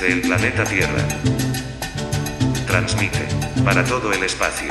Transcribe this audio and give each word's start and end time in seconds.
desde 0.00 0.12
el 0.12 0.20
planeta 0.22 0.64
Tierra. 0.64 1.06
Transmite 2.66 3.28
para 3.64 3.84
todo 3.84 4.12
el 4.12 4.22
espacio. 4.24 4.70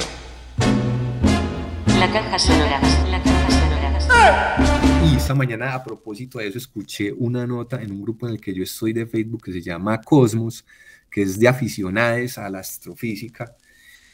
La 1.97 2.11
caja 2.11 2.39
sonora, 2.39 2.81
la 3.09 3.23
caja 3.23 3.49
sonora. 3.49 5.09
Y 5.09 5.15
esta 5.15 5.33
mañana 5.33 5.73
a 5.75 5.83
propósito 5.83 6.39
de 6.39 6.47
eso 6.47 6.57
escuché 6.57 7.14
una 7.14 7.47
nota 7.47 7.82
en 7.82 7.91
un 7.91 8.01
grupo 8.01 8.28
en 8.28 8.33
el 8.33 8.41
que 8.41 8.54
yo 8.54 8.64
estoy 8.64 8.91
de 8.91 9.05
Facebook 9.05 9.43
que 9.43 9.54
se 9.54 9.61
llama 9.61 10.01
Cosmos, 10.01 10.65
que 11.09 11.21
es 11.21 11.39
de 11.39 11.47
aficionados 11.47 12.37
a 12.37 12.50
la 12.50 12.60
astrofísica 12.60 13.55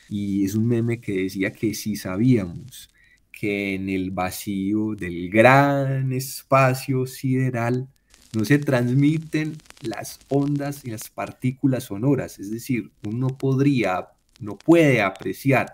y 0.09 0.45
es 0.45 0.53
un 0.53 0.67
meme 0.67 0.99
que 0.99 1.23
decía 1.23 1.51
que 1.51 1.73
si 1.73 1.95
sabíamos 1.95 2.91
que 3.31 3.73
en 3.75 3.89
el 3.89 4.11
vacío 4.11 4.95
del 4.95 5.29
gran 5.29 6.11
espacio 6.13 7.07
sideral 7.07 7.87
no 8.33 8.45
se 8.45 8.59
transmiten 8.59 9.57
las 9.81 10.19
ondas 10.29 10.85
y 10.85 10.91
las 10.91 11.09
partículas 11.09 11.85
sonoras, 11.85 12.37
es 12.39 12.51
decir, 12.51 12.91
uno 13.05 13.29
podría, 13.29 14.09
no 14.39 14.55
puede 14.55 15.01
apreciar 15.01 15.73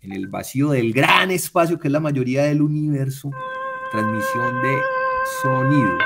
en 0.00 0.12
el 0.12 0.26
vacío 0.26 0.70
del 0.70 0.92
gran 0.92 1.30
espacio 1.30 1.78
que 1.78 1.88
es 1.88 1.92
la 1.92 2.00
mayoría 2.00 2.42
del 2.44 2.60
universo, 2.60 3.30
transmisión 3.92 4.62
de 4.62 4.78
sonido. 5.42 5.98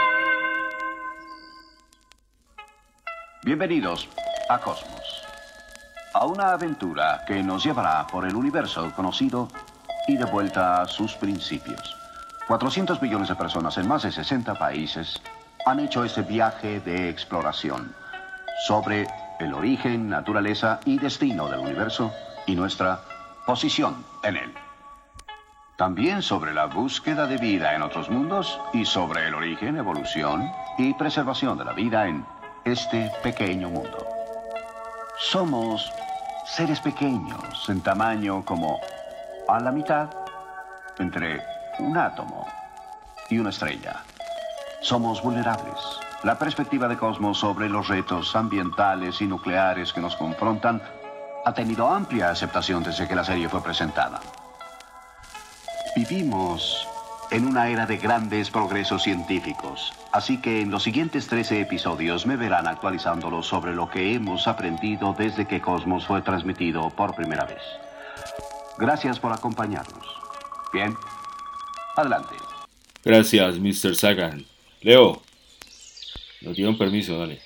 Bienvenidos 3.45 4.09
a 4.51 4.61
Cosmos, 4.61 5.23
a 6.13 6.27
una 6.27 6.53
aventura 6.53 7.25
que 7.27 7.43
nos 7.43 7.65
llevará 7.65 8.07
por 8.07 8.27
el 8.27 8.35
universo 8.35 8.93
conocido 8.95 9.49
y 10.09 10.17
de 10.17 10.25
vuelta 10.27 10.83
a 10.83 10.87
sus 10.87 11.15
principios. 11.15 11.97
400 12.49 13.01
millones 13.01 13.29
de 13.29 13.35
personas 13.35 13.79
en 13.79 13.89
más 13.89 14.03
de 14.03 14.13
60 14.13 14.55
países 14.55 15.21
han 15.67 15.81
hecho 15.81 16.05
ese 16.05 16.23
viaje 16.23 16.79
de 16.81 17.11
exploración 17.11 17.93
sobre 18.67 19.07
el 19.41 19.53
origen, 19.53 20.09
naturaleza 20.09 20.79
y 20.85 20.97
destino 20.99 21.49
del 21.49 21.59
universo 21.59 22.13
y 22.47 22.55
nuestra 22.55 23.01
posición 23.45 24.05
en 24.23 24.37
él. 24.37 24.55
También 25.77 26.23
sobre 26.23 26.55
la 26.55 26.67
búsqueda 26.67 27.27
de 27.27 27.37
vida 27.37 27.75
en 27.75 27.83
otros 27.83 28.09
mundos 28.09 28.61
y 28.73 28.85
sobre 28.85 29.27
el 29.27 29.35
origen, 29.35 29.77
evolución 29.77 30.49
y 30.79 30.95
preservación 30.95 31.59
de 31.59 31.65
la 31.65 31.73
vida 31.73 32.07
en 32.07 32.25
este 32.65 33.11
pequeño 33.25 33.69
mundo. 33.69 34.07
Somos 35.19 35.93
seres 36.47 36.81
pequeños 36.81 37.69
en 37.69 37.81
tamaño 37.81 38.45
como 38.45 38.81
a 39.49 39.59
la 39.59 39.73
mitad 39.73 40.09
entre 40.99 41.43
un 41.81 41.99
átomo 41.99 42.47
y 43.29 43.39
una 43.39 43.51
estrella. 43.51 44.05
Somos 44.81 45.23
vulnerables. 45.23 45.75
La 46.23 46.39
perspectiva 46.39 46.89
de 46.89 46.97
Cosmos 46.97 47.39
sobre 47.39 47.69
los 47.69 47.89
retos 47.89 48.35
ambientales 48.37 49.21
y 49.21 49.27
nucleares 49.27 49.93
que 49.93 50.01
nos 50.01 50.17
confrontan 50.17 50.83
ha 51.45 51.55
tenido 51.55 51.89
amplia 51.89 52.31
aceptación 52.31 52.83
desde 52.83 53.07
que 53.07 53.15
la 53.15 53.25
serie 53.25 53.49
fue 53.49 53.63
presentada. 53.63 54.21
Vivimos 55.95 56.87
en 57.31 57.47
una 57.47 57.69
era 57.69 57.87
de 57.87 57.97
grandes 57.97 58.51
progresos 58.51 59.03
científicos, 59.03 59.93
así 60.13 60.41
que 60.41 60.61
en 60.61 60.71
los 60.71 60.83
siguientes 60.83 61.27
13 61.27 61.61
episodios 61.61 62.27
me 62.27 62.37
verán 62.37 62.67
actualizándolo 62.67 63.43
sobre 63.43 63.75
lo 63.75 63.89
que 63.89 64.15
hemos 64.15 64.47
aprendido 64.47 65.15
desde 65.17 65.47
que 65.47 65.61
Cosmos 65.61 66.07
fue 66.07 66.23
transmitido 66.23 66.91
por 66.91 67.15
primera 67.15 67.45
vez. 67.45 67.63
Gracias 68.79 69.19
por 69.19 69.33
acompañarnos. 69.33 70.07
Bien, 70.73 70.95
adelante. 71.97 72.35
Gracias, 73.05 73.59
Mr. 73.59 73.95
Sagan. 73.95 74.56
Leo, 74.87 75.21
nos 76.43 76.55
dieron 76.55 76.79
permiso, 76.79 77.19
dale. 77.19 77.41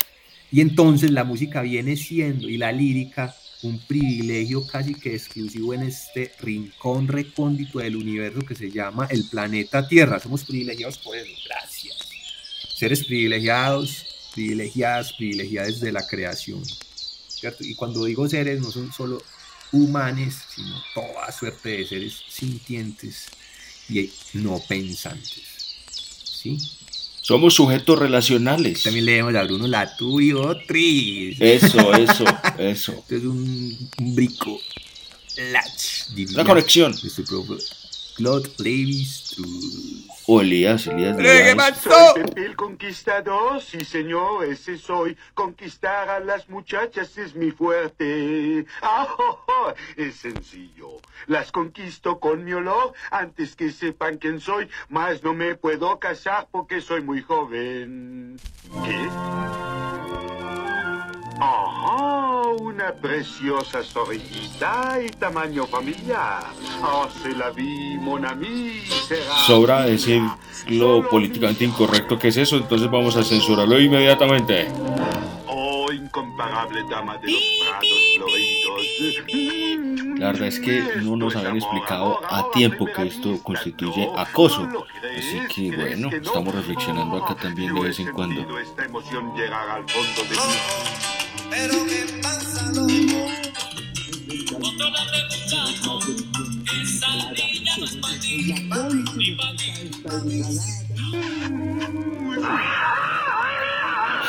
Y 0.51 0.61
entonces 0.61 1.09
la 1.09 1.23
música 1.23 1.63
viene 1.63 1.97
siendo 1.97 2.47
y 2.47 2.57
la 2.57 2.71
lírica 2.71 3.35
un 3.63 3.79
privilegio 3.79 4.67
casi 4.67 4.93
que 4.93 5.15
exclusivo 5.15 5.73
en 5.73 5.81
este 5.81 6.31
rincón 6.39 7.07
recóndito 7.07 7.79
del 7.79 7.95
universo 7.95 8.41
que 8.41 8.53
se 8.53 8.69
llama 8.69 9.07
el 9.09 9.27
planeta 9.27 9.87
Tierra. 9.87 10.19
Somos 10.19 10.43
privilegiados 10.43 10.99
por 10.99 11.17
eso. 11.17 11.31
Gracias. 11.47 11.97
Seres 12.75 13.05
privilegiados, 13.05 14.05
privilegiadas, 14.35 15.13
privilegiadas 15.13 15.79
de 15.79 15.91
la 15.93 16.05
creación. 16.05 16.61
¿cierto? 16.63 17.63
Y 17.63 17.73
cuando 17.73 18.05
digo 18.05 18.29
seres, 18.29 18.61
no 18.61 18.69
son 18.69 18.93
solo 18.93 19.19
humanes, 19.71 20.37
sino 20.55 20.75
toda 20.93 21.31
suerte 21.31 21.69
de 21.69 21.87
seres 21.87 22.21
sintientes 22.29 23.29
y 23.89 24.11
no 24.33 24.59
pensantes. 24.67 25.41
¿Sí? 26.23 26.59
Somos 27.21 27.53
sujetos 27.53 27.99
relacionales. 27.99 28.83
También 28.83 29.05
leemos 29.05 29.35
a 29.35 29.43
Bruno 29.43 29.67
Latour 29.67 30.23
y 30.23 30.33
Otris. 30.33 31.37
Eso, 31.39 31.93
eso, 31.95 32.25
eso. 32.57 32.91
Esto 32.93 33.15
es 33.15 33.23
un, 33.23 33.89
un 33.99 34.15
brico. 34.15 34.59
Latch, 35.51 36.07
diría 36.13 36.33
Una 36.35 36.43
conexión. 36.45 36.91
profe 36.93 37.09
Claude 38.21 38.49
Lévi-Strauss. 38.59 40.21
O 40.27 40.41
Elías, 40.41 40.85
Elías 40.85 41.17
¡Eh, 41.17 41.23
qué 41.23 41.53
Díaz. 41.53 41.55
pasó! 41.55 41.89
Soy 42.13 42.23
Pepe 42.23 42.45
el 42.45 42.55
Conquistador, 42.55 43.59
sí 43.59 43.83
señor, 43.83 44.45
ese 44.45 44.77
soy. 44.77 45.17
Conquistar 45.33 46.07
a 46.07 46.19
las 46.19 46.47
muchachas 46.47 47.17
es 47.17 47.33
mi 47.33 47.49
fuerte. 47.49 48.67
Ah, 48.83 49.07
oh, 49.17 49.39
oh, 49.47 49.73
es 49.97 50.17
sencillo. 50.17 50.97
Las 51.25 51.51
conquisto 51.51 52.19
con 52.19 52.45
mi 52.45 52.53
olor 52.53 52.93
antes 53.09 53.55
que 53.55 53.71
sepan 53.71 54.19
quién 54.19 54.39
soy. 54.39 54.69
Más 54.89 55.23
no 55.23 55.33
me 55.33 55.55
puedo 55.55 55.97
casar 55.97 56.47
porque 56.51 56.79
soy 56.79 57.01
muy 57.01 57.23
joven. 57.23 58.39
¿Qué? 58.85 60.40
Ajá, 61.43 62.49
una 62.59 62.93
preciosa 62.93 63.81
zorrillita 63.81 64.99
y 65.03 65.09
tamaño 65.09 65.65
familiar. 65.65 66.43
Oh, 66.83 67.07
se 67.23 67.31
la 67.35 67.49
vi, 67.49 67.97
mon 67.97 68.23
ami, 68.23 68.83
Sobra 69.47 69.81
decir 69.81 70.21
lo 70.67 71.09
políticamente 71.09 71.63
incorrecto 71.63 72.19
que 72.19 72.27
es 72.27 72.37
eso, 72.37 72.57
entonces 72.57 72.91
vamos 72.91 73.15
a 73.15 73.23
censurarlo 73.23 73.81
inmediatamente. 73.81 74.67
Oh, 75.47 75.91
incomparable 75.91 76.83
dama 76.91 77.17
de 77.17 77.31
los 77.31 77.41
prados 77.65 77.89
floridos. 78.17 78.61
La 80.19 80.27
verdad 80.27 80.47
es 80.47 80.59
que 80.59 80.83
no 81.01 81.15
nos 81.15 81.35
habían 81.35 81.57
explicado 81.57 82.19
a 82.29 82.51
tiempo 82.51 82.85
que 82.85 83.07
esto 83.07 83.41
constituye 83.41 84.07
acoso. 84.15 84.69
Así 85.17 85.41
que 85.53 85.75
bueno, 85.75 86.09
estamos 86.11 86.53
reflexionando 86.53 87.23
acá 87.23 87.35
también 87.35 87.73
de 87.73 87.81
vez 87.81 87.99
en 87.99 88.11
cuando. 88.11 88.59
Esta 88.59 88.85
emoción 88.85 89.35
llegar 89.35 89.67
al 89.69 89.89
fondo 89.89 90.21
de 90.29 90.35
mí. 91.51 91.91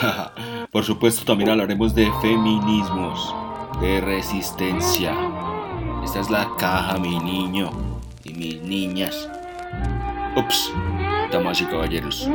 Por 0.72 0.84
supuesto, 0.84 1.24
también 1.24 1.50
hablaremos 1.50 1.94
de 1.94 2.10
feminismos, 2.20 3.34
de 3.80 4.00
resistencia. 4.00 5.14
Esta 6.02 6.20
es 6.20 6.30
la 6.30 6.50
caja, 6.58 6.98
mi 6.98 7.18
niño 7.18 7.70
y 8.24 8.32
mis 8.34 8.60
niñas. 8.62 9.28
Ups, 10.36 10.72
damas 11.30 11.60
y 11.60 11.66
caballeros. 11.66 12.28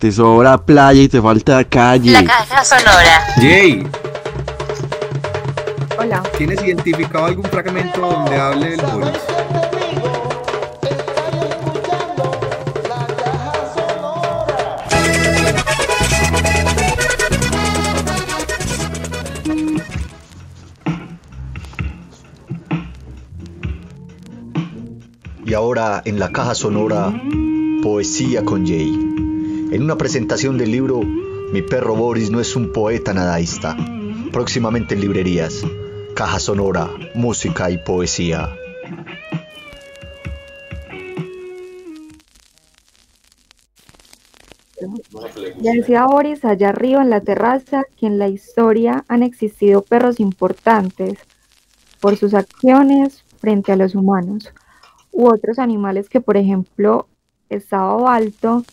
Te 0.00 0.10
sobra 0.10 0.56
playa 0.56 1.02
y 1.02 1.08
te 1.08 1.20
falta 1.20 1.62
calle. 1.62 2.12
La 2.12 2.24
caja 2.24 2.64
sonora. 2.64 3.22
Jay, 3.36 3.86
Hola. 5.98 6.22
¿tienes 6.38 6.62
identificado 6.64 7.26
algún 7.26 7.44
fragmento 7.44 8.00
donde 8.00 8.34
hable 8.34 8.74
el 8.76 8.80
Boris? 8.80 9.10
Y 25.44 25.52
ahora 25.52 26.00
en 26.06 26.18
la 26.18 26.32
caja 26.32 26.54
sonora, 26.54 27.12
Poesía 27.82 28.42
con 28.46 28.66
Jay. 28.66 29.29
En 29.72 29.84
una 29.84 29.96
presentación 29.96 30.58
del 30.58 30.72
libro 30.72 31.00
Mi 31.00 31.62
perro 31.62 31.94
Boris 31.94 32.28
no 32.28 32.40
es 32.40 32.56
un 32.56 32.72
poeta 32.72 33.14
nadaísta. 33.14 33.76
Próximamente 34.32 34.94
en 34.94 35.00
librerías. 35.00 35.64
Caja 36.16 36.40
sonora, 36.40 36.90
música 37.14 37.70
y 37.70 37.78
poesía. 37.78 38.48
Ya 45.60 45.72
decía 45.72 46.04
Boris 46.04 46.44
allá 46.44 46.70
arriba 46.70 47.02
en 47.02 47.10
la 47.10 47.20
terraza 47.20 47.84
que 47.96 48.06
en 48.06 48.18
la 48.18 48.26
historia 48.26 49.04
han 49.06 49.22
existido 49.22 49.82
perros 49.82 50.18
importantes 50.18 51.16
por 52.00 52.16
sus 52.16 52.34
acciones 52.34 53.22
frente 53.38 53.70
a 53.70 53.76
los 53.76 53.94
humanos 53.94 54.52
u 55.12 55.28
otros 55.28 55.60
animales 55.60 56.08
que 56.08 56.20
por 56.20 56.36
ejemplo 56.36 57.06
estaba 57.48 58.16
alto 58.16 58.64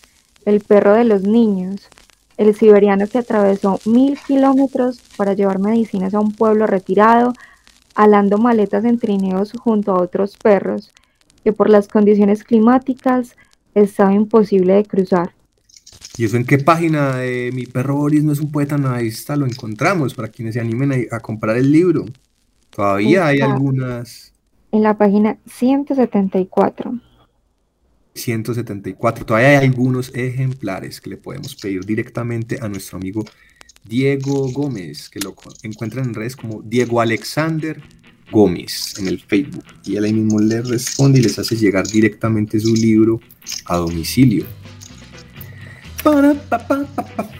el 0.48 0.62
perro 0.62 0.94
de 0.94 1.04
los 1.04 1.24
niños 1.24 1.90
el 2.38 2.56
siberiano 2.56 3.06
que 3.08 3.18
atravesó 3.18 3.80
mil 3.86 4.18
kilómetros 4.26 5.02
para 5.18 5.34
llevar 5.34 5.60
medicinas 5.60 6.14
a 6.14 6.20
un 6.20 6.32
pueblo 6.32 6.68
retirado, 6.68 7.34
alando 7.96 8.38
maletas 8.38 8.86
en 8.86 8.98
trineos 8.98 9.52
junto 9.60 9.92
a 9.92 10.02
otros 10.02 10.38
perros, 10.38 10.94
que 11.44 11.52
por 11.52 11.70
las 11.70 11.88
condiciones 11.88 12.44
climáticas 12.44 13.36
estaba 13.76 14.14
imposible 14.14 14.74
de 14.74 14.86
cruzar. 14.86 15.32
¿Y 16.16 16.26
eso 16.26 16.38
en 16.38 16.46
qué 16.46 16.60
página 16.60 17.18
de 17.18 17.52
Mi 17.54 17.66
perro 17.66 17.98
Boris 17.98 18.24
no 18.24 18.32
es 18.32 18.40
un 18.40 18.52
poeta 18.52 18.78
nadista 18.78 19.36
lo 19.36 19.46
encontramos 19.46 20.14
para 20.14 20.30
quienes 20.30 20.54
se 20.54 20.62
animen 20.62 20.92
a, 20.94 21.16
a 21.16 21.20
comprar 21.20 21.58
el 21.58 21.72
libro? 21.72 22.06
Todavía 22.70 23.28
hay 23.28 23.42
algunas 23.42 24.34
En 24.72 24.84
la 24.84 24.98
página 24.98 25.38
174. 25.48 27.00
174, 28.18 29.26
todavía 29.26 29.60
hay 29.60 29.68
algunos 29.68 30.14
ejemplares 30.14 31.00
que 31.00 31.12
le 31.12 31.18
podemos 31.18 31.56
pedir 31.56 31.86
directamente 31.86 32.60
a 32.62 32.68
nuestro 32.68 32.98
amigo 32.98 33.24
Diego 33.88 34.52
Gómez, 34.52 35.10
que 35.10 35.20
lo 35.20 35.36
encuentran 35.64 36.08
en 36.08 36.14
redes 36.14 36.36
como 36.36 36.62
Diego 36.62 37.00
Alexander 37.00 37.82
Gómez 38.32 38.96
en 39.00 39.08
el 39.08 39.20
Facebook. 39.22 39.64
Y 39.86 39.96
él 39.96 40.04
ahí 40.04 40.14
mismo 40.14 40.40
les 40.40 40.68
responde 40.68 41.20
y 41.20 41.24
les 41.24 41.40
hace 41.40 41.56
llegar 41.56 41.88
directamente 41.88 42.60
su 42.60 42.76
libro 42.76 43.20
a 43.66 43.78
domicilio. 43.78 44.46
Para, 46.04 46.34
pa, 46.34 46.68
pa, 46.68 46.86
pa, 46.86 47.06
pa. 47.06 47.37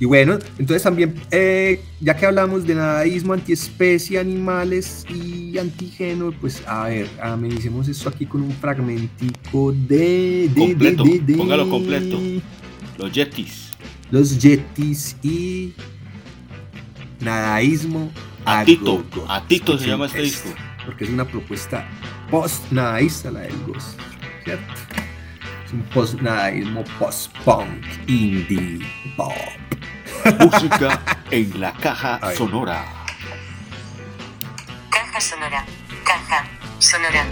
Y 0.00 0.06
bueno, 0.06 0.38
entonces 0.58 0.82
también, 0.82 1.14
eh, 1.30 1.82
ya 2.00 2.16
que 2.16 2.24
hablamos 2.24 2.66
de 2.66 2.74
nadaísmo, 2.74 3.34
antiespecie, 3.34 4.18
animales 4.18 5.04
y 5.14 5.58
antígeno, 5.58 6.32
pues 6.40 6.62
a 6.66 6.84
ver, 6.88 7.06
amenicemos 7.22 7.86
esto 7.86 8.08
aquí 8.08 8.24
con 8.24 8.40
un 8.40 8.52
fragmentico 8.52 9.72
de... 9.72 10.50
Completo, 10.56 11.04
de- 11.04 11.18
de 11.20 11.34
póngalo 11.34 11.68
completo. 11.68 12.18
Los 12.98 13.12
Yetis. 13.12 13.70
Los 14.10 14.38
yetis 14.42 15.16
y 15.22 15.72
nadaísmo 17.20 18.10
A 18.44 18.64
Tito, 18.64 19.04
a 19.28 19.46
Tito 19.46 19.78
se 19.78 19.86
llama 19.86 20.06
este 20.06 20.22
disco. 20.22 20.48
Porque 20.86 21.04
es 21.04 21.10
una 21.10 21.24
propuesta 21.26 21.86
post-nadaísta 22.30 23.30
la 23.30 23.40
del 23.40 23.54
Ghost, 23.66 24.00
¿cierto? 24.44 24.64
Es 25.66 25.72
un 25.72 25.82
post-nadaísmo, 25.94 26.82
post-punk, 26.98 27.84
indie, 28.08 28.80
pop. 29.16 29.32
Música 30.38 31.00
en 31.30 31.60
la 31.60 31.72
caja 31.72 32.20
sonora. 32.34 32.84
Caja 34.90 35.20
sonora. 35.20 35.64
Caja 36.04 36.44
sonora. 36.78 37.24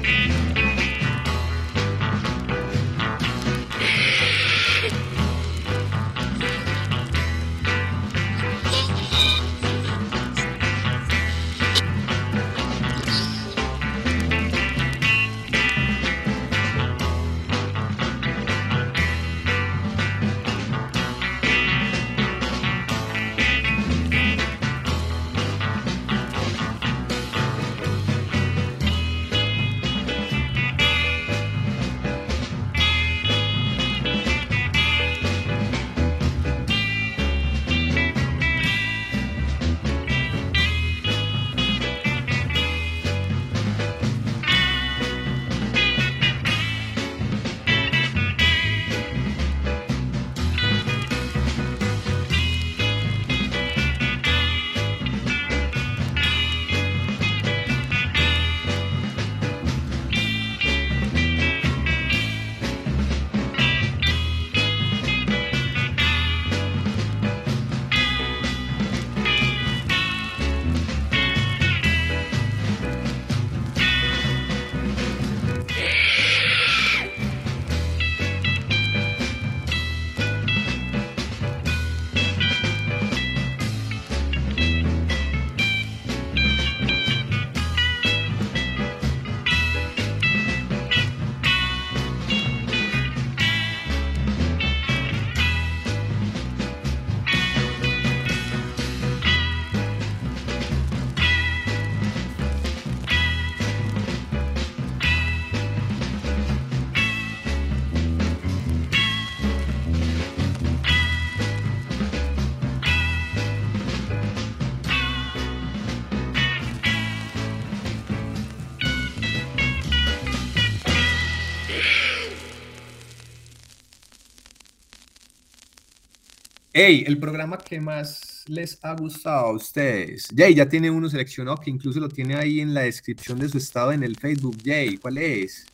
Hey, 126.80 127.02
el 127.08 127.18
programa 127.18 127.58
que 127.58 127.80
más 127.80 128.44
les 128.46 128.78
ha 128.84 128.94
gustado 128.94 129.46
a 129.46 129.52
ustedes. 129.52 130.28
Jay, 130.32 130.54
ya 130.54 130.68
tiene 130.68 130.88
uno 130.88 131.08
seleccionado 131.08 131.56
que 131.56 131.70
incluso 131.70 131.98
lo 131.98 132.08
tiene 132.08 132.36
ahí 132.36 132.60
en 132.60 132.72
la 132.72 132.82
descripción 132.82 133.36
de 133.40 133.48
su 133.48 133.58
estado 133.58 133.90
en 133.90 134.04
el 134.04 134.14
Facebook. 134.14 134.56
Jay, 134.64 134.96
¿cuál 134.96 135.18
es? 135.18 135.66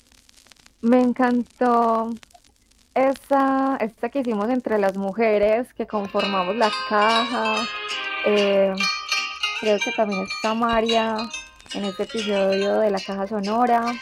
Me 0.81 1.03
encantó 1.03 2.09
esta, 2.95 3.77
esta 3.83 4.09
que 4.09 4.21
hicimos 4.21 4.49
entre 4.49 4.79
las 4.79 4.97
mujeres 4.97 5.67
que 5.75 5.87
conformamos 5.87 6.57
la 6.57 6.73
caja. 6.89 7.67
Eh, 8.25 8.73
creo 9.61 9.79
que 9.85 9.93
también 9.93 10.23
está 10.23 10.55
María 10.55 11.19
en 11.75 11.85
este 11.85 12.05
episodio 12.05 12.79
de 12.79 12.91
la 12.91 12.99
caja 12.99 13.27
sonora. 13.27 13.93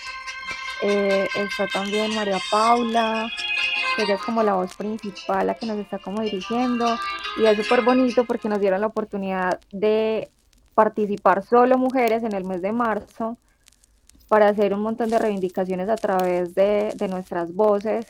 Eh, 0.82 1.26
está 1.34 1.66
también 1.66 2.14
María 2.14 2.38
Paula, 2.48 3.28
ella 3.98 4.14
es 4.14 4.22
como 4.22 4.42
la 4.42 4.54
voz 4.54 4.74
principal, 4.74 5.46
la 5.46 5.54
que 5.54 5.66
nos 5.66 5.78
está 5.78 5.98
como 5.98 6.22
dirigiendo. 6.22 6.86
Y 7.38 7.44
es 7.44 7.56
súper 7.56 7.82
bonito 7.82 8.24
porque 8.24 8.48
nos 8.48 8.60
dieron 8.60 8.80
la 8.80 8.86
oportunidad 8.88 9.60
de 9.70 10.30
participar 10.74 11.42
solo 11.42 11.78
mujeres 11.78 12.22
en 12.22 12.34
el 12.34 12.44
mes 12.44 12.62
de 12.62 12.72
marzo 12.72 13.36
para 14.28 14.48
hacer 14.48 14.72
un 14.72 14.80
montón 14.80 15.10
de 15.10 15.18
reivindicaciones 15.18 15.88
a 15.88 15.96
través 15.96 16.54
de, 16.54 16.92
de 16.96 17.08
nuestras 17.08 17.54
voces 17.54 18.06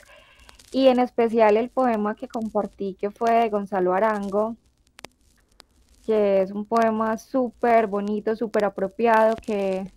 y 0.71 0.87
en 0.87 0.99
especial 0.99 1.57
el 1.57 1.69
poema 1.69 2.15
que 2.15 2.27
compartí 2.27 2.95
que 2.95 3.11
fue 3.11 3.31
de 3.31 3.49
Gonzalo 3.49 3.93
Arango, 3.93 4.55
que 6.05 6.41
es 6.41 6.51
un 6.51 6.65
poema 6.65 7.17
súper 7.17 7.87
bonito, 7.87 8.35
súper 8.35 8.65
apropiado, 8.65 9.35
que 9.35 9.91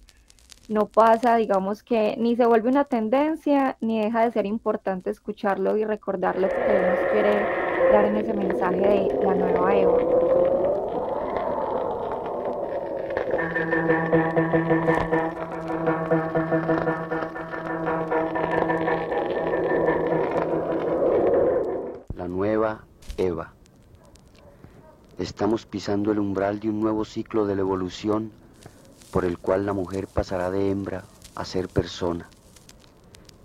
no 0.68 0.86
pasa, 0.86 1.36
digamos 1.36 1.82
que 1.82 2.16
ni 2.18 2.36
se 2.36 2.46
vuelve 2.46 2.68
una 2.68 2.84
tendencia, 2.84 3.76
ni 3.80 4.00
deja 4.00 4.24
de 4.24 4.32
ser 4.32 4.46
importante 4.46 5.10
escucharlo 5.10 5.76
y 5.76 5.84
recordar 5.84 6.36
lo 6.38 6.48
que 6.48 6.56
nos 6.56 6.98
quiere 7.12 7.92
dar 7.92 8.04
en 8.04 8.16
ese 8.16 8.34
mensaje 8.34 8.80
de 8.80 9.24
la 9.24 9.34
nueva 9.34 9.76
Eva. 9.76 9.98
La 22.16 22.28
nueva 22.28 22.84
Eva. 23.16 23.52
Estamos 25.18 25.64
pisando 25.64 26.10
el 26.12 26.18
umbral 26.18 26.60
de 26.60 26.68
un 26.68 26.80
nuevo 26.80 27.04
ciclo 27.04 27.46
de 27.46 27.54
la 27.54 27.60
evolución 27.60 28.32
por 29.10 29.24
el 29.24 29.38
cual 29.38 29.66
la 29.66 29.72
mujer 29.72 30.06
pasará 30.06 30.50
de 30.50 30.70
hembra 30.70 31.04
a 31.34 31.44
ser 31.44 31.68
persona. 31.68 32.28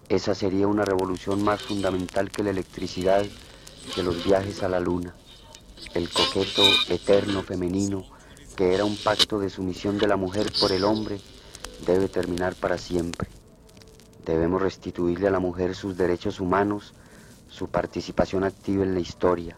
Esa 0.09 0.35
sería 0.35 0.67
una 0.67 0.83
revolución 0.83 1.43
más 1.43 1.61
fundamental 1.61 2.31
que 2.31 2.43
la 2.43 2.49
electricidad, 2.49 3.25
que 3.95 4.03
los 4.03 4.23
viajes 4.23 4.63
a 4.63 4.69
la 4.69 4.79
luna. 4.79 5.15
el 5.93 6.09
coqueto 6.09 6.61
eterno 6.89 7.41
femenino, 7.41 8.05
que 8.55 8.73
era 8.73 8.85
un 8.85 8.95
pacto 8.97 9.39
de 9.39 9.49
sumisión 9.49 9.97
de 9.97 10.07
la 10.07 10.15
mujer 10.15 10.51
por 10.59 10.71
el 10.71 10.83
hombre, 10.83 11.19
debe 11.85 12.07
terminar 12.07 12.55
para 12.55 12.77
siempre. 12.77 13.29
Debemos 14.25 14.61
restituirle 14.61 15.27
a 15.27 15.31
la 15.31 15.39
mujer 15.39 15.75
sus 15.75 15.97
derechos 15.97 16.39
humanos, 16.39 16.93
su 17.49 17.69
participación 17.69 18.43
activa 18.43 18.83
en 18.83 18.93
la 18.93 18.99
historia, 18.99 19.57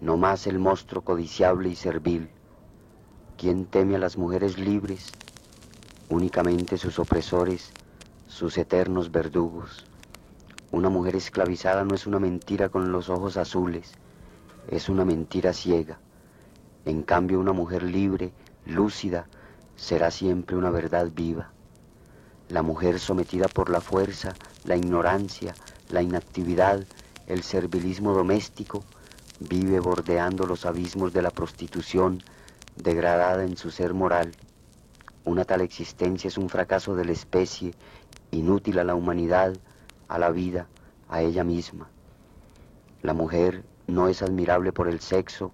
no 0.00 0.16
más 0.16 0.46
el 0.46 0.58
monstruo 0.58 1.02
codiciable 1.02 1.68
y 1.68 1.76
servil. 1.76 2.30
¿Quién 3.36 3.66
teme 3.66 3.96
a 3.96 3.98
las 3.98 4.16
mujeres 4.16 4.58
libres? 4.58 5.12
Únicamente 6.12 6.76
sus 6.76 6.98
opresores, 6.98 7.70
sus 8.28 8.58
eternos 8.58 9.10
verdugos. 9.10 9.86
Una 10.70 10.90
mujer 10.90 11.16
esclavizada 11.16 11.86
no 11.86 11.94
es 11.94 12.06
una 12.06 12.18
mentira 12.18 12.68
con 12.68 12.92
los 12.92 13.08
ojos 13.08 13.38
azules, 13.38 13.94
es 14.68 14.90
una 14.90 15.06
mentira 15.06 15.54
ciega. 15.54 16.00
En 16.84 17.02
cambio, 17.02 17.40
una 17.40 17.54
mujer 17.54 17.82
libre, 17.82 18.30
lúcida, 18.66 19.26
será 19.74 20.10
siempre 20.10 20.54
una 20.54 20.68
verdad 20.68 21.08
viva. 21.10 21.50
La 22.50 22.60
mujer 22.60 23.00
sometida 23.00 23.48
por 23.48 23.70
la 23.70 23.80
fuerza, 23.80 24.34
la 24.64 24.76
ignorancia, 24.76 25.54
la 25.88 26.02
inactividad, 26.02 26.84
el 27.26 27.42
servilismo 27.42 28.12
doméstico, 28.12 28.84
vive 29.40 29.80
bordeando 29.80 30.44
los 30.44 30.66
abismos 30.66 31.14
de 31.14 31.22
la 31.22 31.30
prostitución, 31.30 32.22
degradada 32.76 33.44
en 33.44 33.56
su 33.56 33.70
ser 33.70 33.94
moral. 33.94 34.32
Una 35.24 35.44
tal 35.44 35.60
existencia 35.60 36.28
es 36.28 36.36
un 36.36 36.48
fracaso 36.48 36.96
de 36.96 37.04
la 37.04 37.12
especie, 37.12 37.74
inútil 38.32 38.80
a 38.80 38.84
la 38.84 38.96
humanidad, 38.96 39.56
a 40.08 40.18
la 40.18 40.30
vida, 40.30 40.66
a 41.08 41.22
ella 41.22 41.44
misma. 41.44 41.88
La 43.02 43.14
mujer 43.14 43.64
no 43.86 44.08
es 44.08 44.20
admirable 44.22 44.72
por 44.72 44.88
el 44.88 45.00
sexo, 45.00 45.52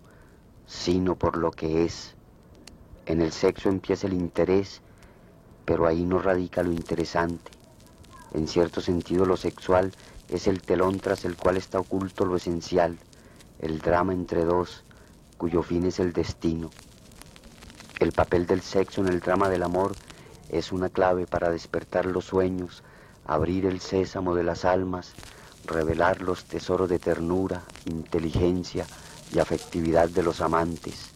sino 0.67 1.17
por 1.17 1.37
lo 1.37 1.51
que 1.51 1.85
es. 1.85 2.15
En 3.05 3.21
el 3.21 3.31
sexo 3.31 3.69
empieza 3.69 4.07
el 4.07 4.15
interés, 4.15 4.81
pero 5.67 5.87
ahí 5.87 6.05
no 6.05 6.19
radica 6.19 6.63
lo 6.63 6.73
interesante. 6.73 7.51
En 8.33 8.49
cierto 8.49 8.81
sentido 8.81 9.27
lo 9.27 9.37
sexual 9.37 9.93
es 10.31 10.47
el 10.47 10.63
telón 10.63 10.99
tras 10.99 11.27
el 11.27 11.37
cual 11.37 11.59
está 11.59 11.79
oculto 11.79 12.25
lo 12.25 12.37
esencial, 12.37 12.99
el 13.59 13.81
drama 13.81 14.15
entre 14.15 14.45
dos, 14.45 14.85
cuyo 15.37 15.63
fin 15.63 15.85
es 15.85 16.01
el 16.01 16.13
destino. 16.13 16.71
El 17.99 18.12
papel 18.12 18.47
del 18.47 18.61
sexo 18.61 19.00
en 19.00 19.09
el 19.09 19.19
drama 19.19 19.49
del 19.49 19.64
amor 19.64 19.97
es 20.50 20.71
una 20.71 20.88
clave 20.88 21.26
para 21.26 21.50
despertar 21.50 22.07
los 22.07 22.26
sueños, 22.26 22.85
abrir 23.26 23.67
el 23.67 23.81
sésamo 23.81 24.37
de 24.37 24.45
las 24.45 24.64
almas, 24.64 25.14
revelar 25.67 26.23
los 26.23 26.45
tesoros 26.45 26.88
de 26.88 27.00
ternura, 27.00 27.64
inteligencia 27.87 28.87
y 29.33 29.40
afectividad 29.40 30.09
de 30.09 30.23
los 30.23 30.40
amantes. 30.40 31.11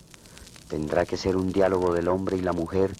Tendrá 0.66 1.06
que 1.06 1.16
ser 1.16 1.36
un 1.36 1.52
diálogo 1.52 1.94
del 1.94 2.08
hombre 2.08 2.36
y 2.36 2.40
la 2.40 2.52
mujer, 2.52 2.96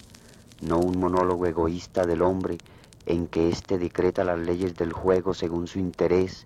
no 0.61 0.79
un 0.79 0.97
monólogo 0.97 1.45
egoísta 1.45 2.05
del 2.05 2.21
hombre 2.21 2.59
en 3.05 3.27
que 3.27 3.49
éste 3.49 3.77
decreta 3.77 4.23
las 4.23 4.39
leyes 4.39 4.77
del 4.77 4.93
juego 4.93 5.33
según 5.33 5.67
su 5.67 5.79
interés, 5.79 6.45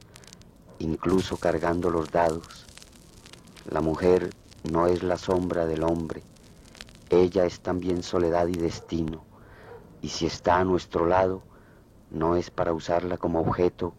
incluso 0.79 1.38
cargando 1.38 1.91
los 1.91 2.10
dados. 2.10 2.65
La 3.70 3.82
mujer 3.82 4.32
no 4.63 4.88
es 4.88 5.03
la 5.03 5.20
sombra 5.20 5.67
del 5.67 5.84
hombre, 5.84 6.24
ella 7.10 7.46
es 7.46 7.62
también 7.62 8.04
soledad 8.04 8.48
y 8.48 8.54
destino, 8.54 9.24
y 10.02 10.10
si 10.10 10.26
está 10.26 10.58
a 10.58 10.66
nuestro 10.66 11.06
lado, 11.06 11.42
no 12.12 12.36
es 12.36 12.50
para 12.50 12.74
usarla 12.74 13.18
como 13.18 13.40
objeto, 13.40 13.94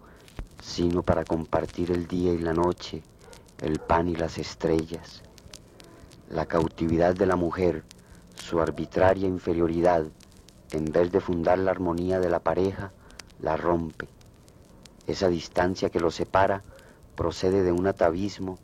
sino 0.63 1.03
para 1.03 1.25
compartir 1.25 1.91
el 1.91 2.07
día 2.07 2.33
y 2.33 2.39
la 2.39 2.53
noche, 2.53 3.03
el 3.61 3.79
pan 3.79 4.09
y 4.09 4.17
las 4.17 4.39
estrellas. 4.39 5.23
La 6.29 6.47
cautividad 6.47 7.15
de 7.15 7.27
la 7.27 7.37
mujer, 7.37 7.85
su 8.35 8.61
arbitraria 8.61 9.27
inferioridad, 9.27 10.05
en 10.73 10.85
vez 10.87 11.11
de 11.11 11.21
fundar 11.21 11.59
la 11.59 11.71
armonía 11.71 12.21
de 12.21 12.29
la 12.29 12.41
pareja, 12.41 12.93
la 13.41 13.57
rompe. 13.57 14.09
Esa 15.07 15.29
distancia 15.29 15.89
que 15.91 16.01
los 16.01 16.15
separa 16.15 16.63
procede 17.15 17.63
de 17.63 17.73
un 17.73 17.87
atavismo, 17.87 18.59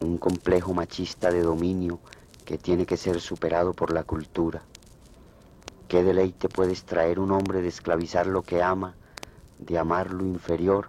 un 0.00 0.18
complejo 0.18 0.74
machista 0.74 1.30
de 1.30 1.42
dominio 1.42 2.00
que 2.44 2.58
tiene 2.58 2.86
que 2.86 2.96
ser 2.96 3.20
superado 3.20 3.72
por 3.72 3.92
la 3.92 4.04
cultura. 4.04 4.62
¿Qué 5.88 6.02
deleite 6.02 6.48
puede 6.48 6.72
extraer 6.72 7.18
un 7.18 7.30
hombre 7.30 7.62
de 7.62 7.68
esclavizar 7.68 8.26
lo 8.26 8.42
que 8.42 8.62
ama, 8.62 8.94
de 9.58 9.78
amar 9.78 10.12
lo 10.12 10.24
inferior? 10.24 10.88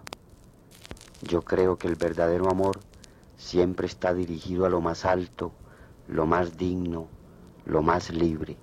Yo 1.22 1.42
creo 1.42 1.76
que 1.76 1.88
el 1.88 1.96
verdadero 1.96 2.50
amor 2.50 2.80
siempre 3.36 3.86
está 3.86 4.14
dirigido 4.14 4.64
a 4.66 4.70
lo 4.70 4.80
más 4.80 5.04
alto, 5.04 5.52
lo 6.08 6.26
más 6.26 6.56
digno, 6.56 7.08
lo 7.66 7.82
más 7.82 8.10
libre, 8.10 8.56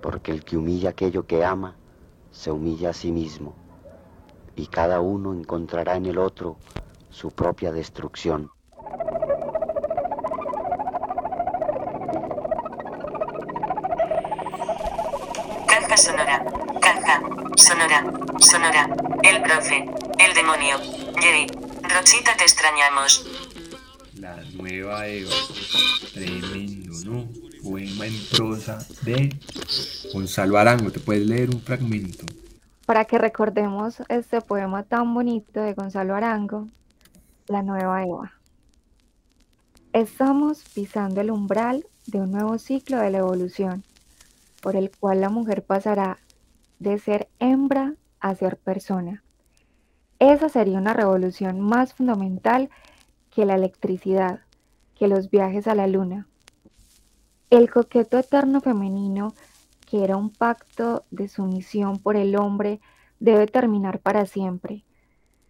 porque 0.00 0.32
el 0.32 0.44
que 0.44 0.56
humilla 0.56 0.90
aquello 0.90 1.26
que 1.26 1.44
ama, 1.44 1.76
se 2.30 2.50
humilla 2.50 2.90
a 2.90 2.94
sí 2.94 3.10
mismo, 3.10 3.54
y 4.54 4.66
cada 4.66 5.00
uno 5.00 5.34
encontrará 5.34 5.96
en 5.96 6.06
el 6.06 6.18
otro 6.18 6.56
su 7.10 7.30
propia 7.30 7.72
destrucción. 7.72 8.50
Sonora. 18.40 18.88
El 19.22 19.42
profe. 19.42 19.84
El 20.18 20.34
demonio. 20.34 20.78
Jerry. 21.20 21.46
Rochita 21.82 22.34
te 22.38 22.44
extrañamos. 22.44 23.26
La 24.18 24.34
nueva 24.54 25.06
Eva. 25.06 25.30
Tremendo, 26.14 26.94
¿no? 27.04 27.28
Poema 27.62 28.06
en 28.06 28.14
prosa 28.34 28.78
de 29.02 29.36
Gonzalo 30.14 30.56
Arango. 30.56 30.90
¿Te 30.90 31.00
puedes 31.00 31.26
leer 31.26 31.50
un 31.50 31.60
fragmento? 31.60 32.24
Para 32.86 33.04
que 33.04 33.18
recordemos 33.18 34.02
este 34.08 34.40
poema 34.40 34.84
tan 34.84 35.12
bonito 35.12 35.60
de 35.60 35.74
Gonzalo 35.74 36.16
Arango, 36.16 36.66
La 37.46 37.62
nueva 37.62 38.02
Eva. 38.02 38.32
Estamos 39.92 40.64
pisando 40.74 41.20
el 41.20 41.30
umbral 41.30 41.84
de 42.06 42.22
un 42.22 42.32
nuevo 42.32 42.58
ciclo 42.58 42.96
de 43.00 43.10
la 43.10 43.18
evolución, 43.18 43.84
por 44.62 44.76
el 44.76 44.90
cual 44.98 45.20
la 45.20 45.28
mujer 45.28 45.62
pasará 45.62 46.18
de 46.78 46.98
ser 46.98 47.28
hembra 47.38 47.94
a 48.20 48.34
ser 48.34 48.56
persona. 48.58 49.22
Esa 50.18 50.48
sería 50.48 50.78
una 50.78 50.92
revolución 50.92 51.60
más 51.60 51.94
fundamental 51.94 52.70
que 53.30 53.46
la 53.46 53.54
electricidad, 53.54 54.40
que 54.94 55.08
los 55.08 55.30
viajes 55.30 55.66
a 55.66 55.74
la 55.74 55.86
luna. 55.86 56.28
El 57.48 57.70
coqueto 57.70 58.18
eterno 58.18 58.60
femenino, 58.60 59.34
que 59.86 60.04
era 60.04 60.16
un 60.16 60.30
pacto 60.30 61.04
de 61.10 61.28
sumisión 61.28 61.98
por 61.98 62.16
el 62.16 62.36
hombre, 62.36 62.80
debe 63.18 63.46
terminar 63.46 64.00
para 64.00 64.26
siempre. 64.26 64.84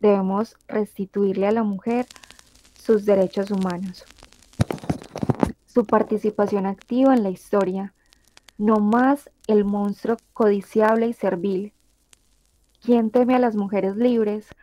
Debemos 0.01 0.57
restituirle 0.67 1.47
a 1.47 1.53
la 1.53 1.63
mujer 1.63 2.07
sus 2.75 3.05
derechos 3.05 3.51
humanos, 3.51 4.05
su 5.67 5.85
participación 5.85 6.67
activa 6.67 7.15
en 7.15 7.23
la 7.23 7.31
historia, 7.31 7.95
no 8.57 8.77
más 8.77 9.31
el 9.47 9.65
monstruo 9.65 10.17
codiciable 10.33 11.07
y 11.09 11.13
servil. 11.13 11.73
¿Quién 12.83 13.11
teme 13.11 13.35
a 13.37 13.39
las 13.39 13.57
mujeres 13.57 13.97
libres? 13.97 14.55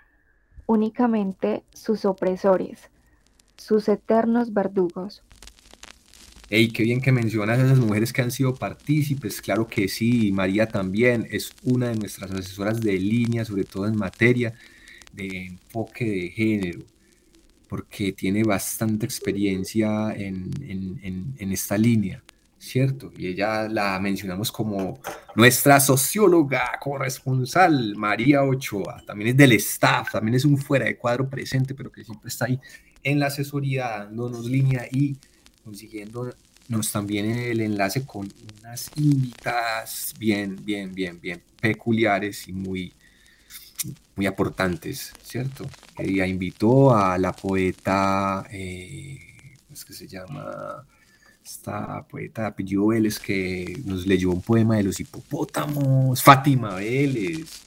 Únicamente 0.67 1.65
sus 1.74 2.05
opresores, 2.05 2.91
sus 3.57 3.89
eternos 3.89 4.53
verdugos. 4.53 5.24
Ey, 6.50 6.69
qué 6.69 6.83
bien 6.83 7.01
que 7.01 7.12
mencionas 7.12 7.59
a 7.59 7.65
esas 7.65 7.79
mujeres 7.79 8.13
que 8.13 8.21
han 8.21 8.31
sido 8.31 8.55
partícipes, 8.55 9.41
claro 9.41 9.67
que 9.67 9.89
sí, 9.89 10.31
María 10.31 10.67
también 10.67 11.27
es 11.29 11.51
una 11.63 11.89
de 11.89 11.95
nuestras 11.97 12.31
asesoras 12.31 12.79
de 12.79 12.97
línea, 12.97 13.43
sobre 13.43 13.65
todo 13.65 13.86
en 13.86 13.97
materia 13.97 14.53
de 15.13 15.47
enfoque 15.47 16.05
de 16.05 16.29
género, 16.31 16.86
porque 17.69 18.13
tiene 18.13 18.43
bastante 18.43 19.05
experiencia 19.05 20.13
en, 20.13 20.51
en- 20.62 21.00
en- 21.03 21.36
en 21.39 21.51
esta 21.53 21.77
línea, 21.77 22.24
¿cierto? 22.67 23.12
Y 23.17 23.27
ella 23.27 23.67
la 23.67 24.00
mencionamos 24.00 24.51
como 24.51 25.00
nuestra 25.36 25.79
socióloga 25.79 26.77
corresponsal, 26.79 27.95
María 27.95 28.43
Ochoa, 28.43 29.03
también 29.05 29.31
es 29.31 29.38
del 29.38 29.53
staff, 29.53 30.12
también 30.12 30.36
es 30.36 30.45
un 30.45 30.57
fuera 30.57 30.86
de 30.86 30.97
cuadro 30.97 31.29
presente, 31.29 31.74
pero 31.74 31.91
que 31.91 32.03
siempre 32.03 32.29
está 32.29 32.45
ahí 32.45 32.59
en 33.03 33.19
la 33.19 33.27
asesoría 33.27 33.88
dándonos 34.00 34.45
línea 34.45 34.86
y 34.91 35.17
consiguiéndonos 35.63 36.36
también 36.91 37.31
el 37.31 37.62
enlace 37.62 38.05
con 38.05 38.31
unas 38.59 38.91
invitadas 38.95 40.13
bien, 40.19 40.57
bien, 40.63 40.93
bien, 40.93 41.19
bien 41.21 41.41
peculiares 41.62 42.47
y 42.47 42.53
muy, 42.53 42.93
muy 44.15 44.25
aportantes, 44.25 45.13
¿cierto? 45.24 45.65
Ella 45.97 46.25
invitó 46.25 46.95
a 46.95 47.17
la 47.17 47.31
poeta, 47.31 48.45
eh, 48.51 49.19
¿cómo 49.63 49.74
es 49.74 49.86
que 49.86 49.93
se 49.93 50.07
llama? 50.07 50.86
Esta 51.48 52.06
poeta 52.06 52.42
de 52.42 52.48
apellido 52.50 52.88
Vélez 52.88 53.20
que 53.20 53.82
nos 53.86 54.06
leyó 54.06 54.32
un 54.32 54.42
poema 54.42 54.75
de 54.75 54.84
los 54.84 55.00
hipopótamos, 55.00 56.22
Fátima 56.22 56.75
Vélez, 56.75 57.62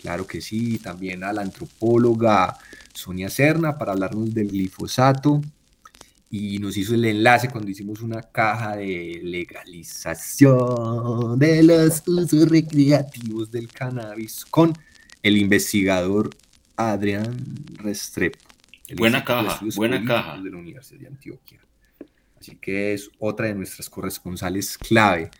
claro 0.00 0.26
que 0.26 0.40
sí, 0.40 0.78
también 0.78 1.22
a 1.22 1.34
la 1.34 1.42
antropóloga 1.42 2.56
Sonia 2.94 3.28
Serna 3.28 3.76
para 3.76 3.92
hablarnos 3.92 4.32
del 4.32 4.48
glifosato 4.48 5.42
y 6.30 6.58
nos 6.60 6.78
hizo 6.78 6.94
el 6.94 7.04
enlace 7.04 7.50
cuando 7.50 7.70
hicimos 7.70 8.00
una 8.00 8.22
caja 8.22 8.76
de 8.76 9.20
legalización 9.22 11.38
de 11.38 11.62
los 11.62 12.08
usos 12.08 12.48
recreativos 12.48 13.50
del 13.50 13.68
cannabis 13.68 14.46
con 14.46 14.72
el 15.22 15.36
investigador 15.36 16.30
Adrián 16.74 17.36
Restrepo. 17.74 18.38
Buena 18.96 19.22
caja, 19.22 19.60
buena 19.74 20.02
caja. 20.06 20.40
de 20.40 20.50
la 20.50 20.56
Universidad 20.56 21.00
de 21.00 21.08
Antioquia. 21.08 21.65
Así 22.46 22.54
que 22.58 22.94
es 22.94 23.10
otra 23.18 23.46
de 23.46 23.56
nuestras 23.56 23.90
corresponsales 23.90 24.78
clave 24.78 25.32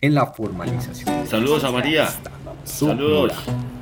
en 0.00 0.14
la 0.14 0.26
formalización. 0.26 1.24
de 1.24 1.26
Saludos 1.26 1.64
a 1.64 1.72
María. 1.72 2.08
Saludos. 2.62 3.32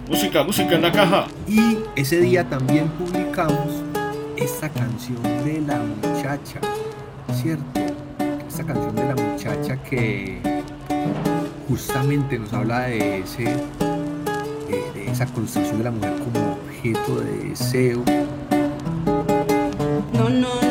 Música, 0.08 0.42
música 0.42 0.76
en 0.76 0.80
la 0.80 0.90
caja. 0.90 1.26
Y 1.46 1.76
ese 1.96 2.18
día 2.20 2.48
también 2.48 2.88
publicamos 2.92 3.82
esta 4.38 4.70
canción 4.70 5.22
de 5.44 5.60
la 5.66 5.80
muchacha, 5.80 6.60
¿cierto? 7.42 7.78
Esta 8.48 8.64
canción 8.64 8.96
de 8.96 9.04
la 9.04 9.16
muchacha 9.16 9.76
que 9.82 10.40
justamente 11.68 12.38
nos 12.38 12.54
habla 12.54 12.86
de 12.86 13.18
ese 13.18 13.44
de, 13.44 14.92
de 14.94 15.10
esa 15.10 15.26
construcción 15.26 15.76
de 15.76 15.84
la 15.84 15.90
mujer 15.90 16.14
como 16.20 16.52
objeto 16.52 17.20
de 17.20 17.50
deseo. 17.50 18.02
No, 20.14 20.30
no, 20.30 20.61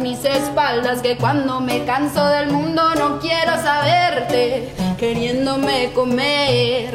mis 0.00 0.24
espaldas 0.24 1.02
que 1.02 1.16
cuando 1.16 1.60
me 1.60 1.84
canso 1.84 2.26
del 2.28 2.50
mundo 2.50 2.94
no 2.94 3.18
quiero 3.20 3.52
saberte, 3.62 4.72
queriéndome 4.96 5.92
comer, 5.92 6.94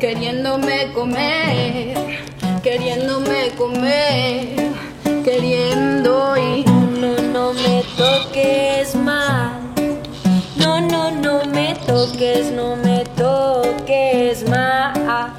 queriéndome 0.00 0.92
comer, 0.92 1.94
queriéndome 2.62 3.50
comer, 3.56 4.72
queriendo 5.24 6.36
y 6.36 6.64
No, 6.64 7.18
no 7.32 7.52
me 7.52 7.82
toques 7.96 8.94
mal. 8.94 9.60
No, 10.56 10.80
no, 10.80 11.10
no 11.10 11.44
me 11.46 11.74
toques, 11.86 12.52
no 12.52 12.76
me 12.76 13.04
toques 13.16 14.48
mal. 14.48 15.32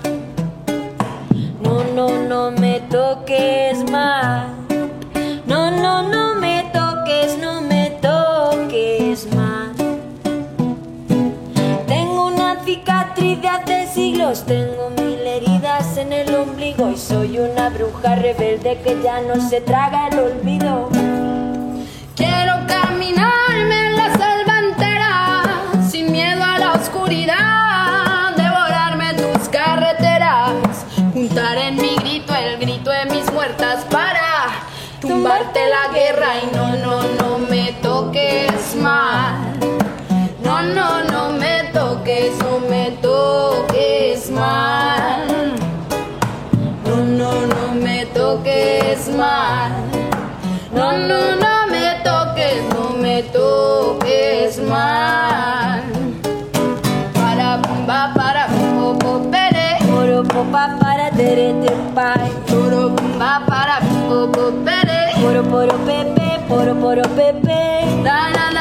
No, 1.62 1.84
no, 1.96 2.10
no 2.28 2.52
me 2.52 2.82
toques 2.90 3.90
mal. 3.90 4.63
Tengo 14.42 14.90
mil 14.90 15.20
heridas 15.20 15.96
en 15.96 16.12
el 16.12 16.34
ombligo 16.34 16.90
y 16.90 16.98
soy 16.98 17.38
una 17.38 17.70
bruja 17.70 18.16
rebelde 18.16 18.82
que 18.84 19.00
ya 19.04 19.22
no 19.22 19.48
se 19.48 19.62
traga 19.62 20.08
el 20.08 20.18
olvido. 20.18 20.90
Quiero 22.16 22.54
caminarme 22.68 23.88
en 23.88 23.96
la 23.96 24.12
selva 24.12 24.60
entera, 24.60 25.34
sin 25.88 26.12
miedo 26.12 26.44
a 26.44 26.58
la 26.58 26.74
oscuridad, 26.74 28.36
devorarme 28.36 29.14
tus 29.14 29.48
carreteras, 29.50 30.52
juntar 31.14 31.60
en 31.60 31.76
mi 31.76 31.96
grito 31.98 32.34
el 32.34 32.58
grito 32.58 32.90
de 32.90 33.06
mis 33.06 33.32
muertas 33.32 33.86
para 33.86 34.66
tumbarte 35.00 35.60
la 35.70 35.94
guerra 35.94 36.40
y 36.42 36.56
no, 36.56 36.76
no, 36.78 37.04
no 37.20 37.38
me 37.38 37.74
toques 37.84 38.76
mal. 38.78 39.54
No, 40.44 40.62
no, 40.62 41.04
no 41.04 41.32
me 41.34 41.64
toques, 41.72 42.38
no 42.40 42.60
me 42.68 42.83
toques 48.94 49.16
mal. 49.16 49.72
No, 50.72 50.92
no, 50.92 51.36
no 51.36 51.68
me 51.68 51.96
toques, 52.04 52.64
no 52.74 52.90
me 52.92 53.24
toques 53.24 54.60
mal. 54.60 55.82
Para 57.14 57.62
pumba, 57.62 58.14
para 58.16 58.48
pumbo, 58.48 58.98
po, 59.00 59.32
pere. 59.32 59.78
Poro 59.88 60.24
popa 60.24 60.78
para 60.80 61.10
tere 61.12 61.54
te 61.62 61.72
pai. 61.96 62.32
Poro 62.48 62.96
pumba, 62.96 63.44
para 63.48 63.80
pumbo, 63.80 64.32
po, 64.32 64.52
pere. 64.64 65.14
Poro 65.22 65.44
poro 65.44 65.78
pepe, 65.86 66.40
poro 66.48 66.76
poro 66.76 67.04
pepe. 67.16 68.04
Da, 68.04 68.30
na, 68.30 68.53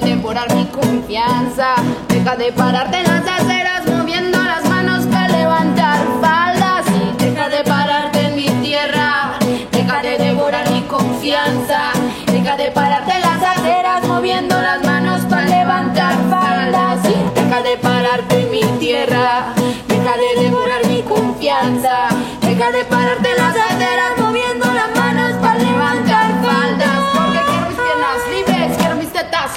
de 0.00 0.10
devorar 0.10 0.54
mi 0.54 0.64
confianza, 0.66 1.74
deja 2.08 2.36
de 2.36 2.52
pararte 2.52 2.98
en 2.98 3.04
las 3.04 3.26
aceras 3.26 3.86
moviendo 3.86 4.38
las 4.38 4.64
manos 4.68 5.06
para 5.06 5.28
levantar 5.28 5.98
faldas. 6.20 6.86
Y 6.88 7.22
deja 7.22 7.48
de 7.48 7.64
pararte 7.64 8.20
en 8.20 8.36
mi 8.36 8.48
tierra, 8.62 9.32
deja 9.72 10.02
de 10.02 10.18
devorar 10.18 10.70
mi 10.70 10.82
confianza, 10.82 11.92
deja 12.26 12.56
de 12.56 12.70
pararte 12.70 13.12
en 13.12 13.20
las 13.20 13.42
aceras 13.42 14.06
moviendo 14.06 14.60
las 14.60 14.84
manos 14.84 15.22
para 15.22 15.44
levantar 15.44 16.14
faldas. 16.30 17.00
Y 17.04 17.40
deja 17.40 17.62
de 17.62 17.76
pararte 17.78 18.40
en 18.40 18.50
mi 18.50 18.62
tierra, 18.78 19.54
deja 19.88 20.16
de 20.16 20.42
devorar 20.42 20.86
mi 20.86 21.02
confianza, 21.02 22.08
deja 22.40 22.70
de 22.70 22.84
pararte 22.84 23.30
en 23.30 23.36
las 23.36 23.56
aceras 23.56 23.99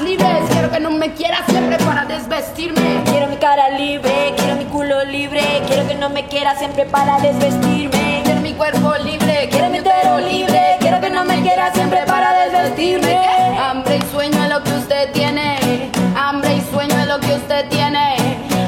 libres, 0.04 0.44
quiero 0.52 0.70
que 0.70 0.80
no 0.80 0.92
me 0.92 1.14
quieras 1.14 1.42
siempre 1.48 1.78
para 1.78 2.06
desvestirme. 2.06 3.02
Quiero 3.06 3.28
mi 3.28 3.38
cara 3.38 3.70
libre, 3.70 4.34
quiero 4.36 4.56
mi 4.56 4.66
culo 4.66 5.04
libre, 5.06 5.42
quiero 5.68 5.88
que 5.88 5.96
no 5.96 6.10
me 6.10 6.28
quiera 6.28 6.56
siempre 6.56 6.86
para 6.86 7.20
desvestirme. 7.20 8.22
Quiero 8.24 8.42
mi 8.42 8.54
cuerpo 8.54 8.94
libre, 9.04 9.48
quiero 9.50 9.70
mi 9.70 9.80
utero 9.80 10.20
libre, 10.20 10.78
quiero 10.80 11.00
que 11.00 11.10
no 11.10 11.24
me 11.24 11.42
quiera 11.42 11.74
siempre 11.74 12.02
para 12.06 12.34
desvestirme. 12.46 13.18
Hambre 13.58 13.98
y 13.98 14.12
sueño 14.12 14.44
es 14.44 14.50
lo 14.50 14.64
que 14.64 14.72
usted 14.72 15.12
tiene, 15.14 15.92
hambre 16.16 16.56
y 16.56 16.62
sueño 16.62 17.00
es 17.00 17.08
lo 17.08 17.20
que 17.20 17.34
usted 17.34 17.70
tiene. 17.70 18.18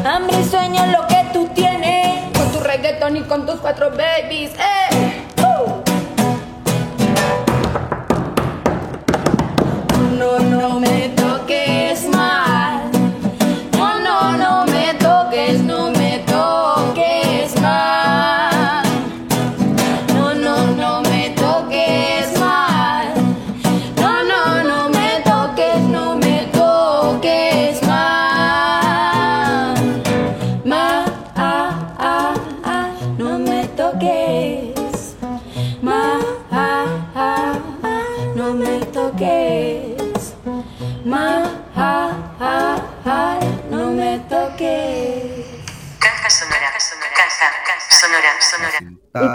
Hambre 0.05 0.39
y 0.39 0.43
sueño 0.45 0.83
es 0.85 0.91
lo 0.91 1.07
que 1.07 1.25
tú 1.33 1.49
tienes. 1.53 2.31
Con 2.37 2.51
tu 2.51 2.59
reggaeton 2.59 3.17
y 3.17 3.21
con 3.21 3.45
tus 3.45 3.59
cuatro 3.59 3.89
babies, 3.91 4.51
eh. 4.51 5.24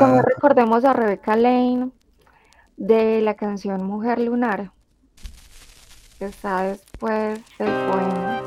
También 0.00 0.24
recordemos 0.24 0.84
a 0.86 0.94
Rebecca 0.94 1.36
Lane 1.36 1.90
de 2.78 3.20
la 3.20 3.34
canción 3.34 3.84
Mujer 3.84 4.18
Lunar, 4.18 4.72
que 6.18 6.24
está 6.24 6.62
después 6.62 7.38
del 7.58 7.68
poema 7.68 8.40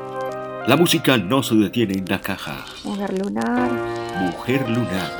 La 0.66 0.76
música 0.76 1.16
no 1.16 1.44
se 1.44 1.54
detiene 1.54 1.94
en 1.94 2.06
la 2.06 2.20
caja. 2.20 2.64
Mujer 2.82 3.16
Lunar. 3.16 3.70
Mujer 4.20 4.68
lunar. 4.68 5.10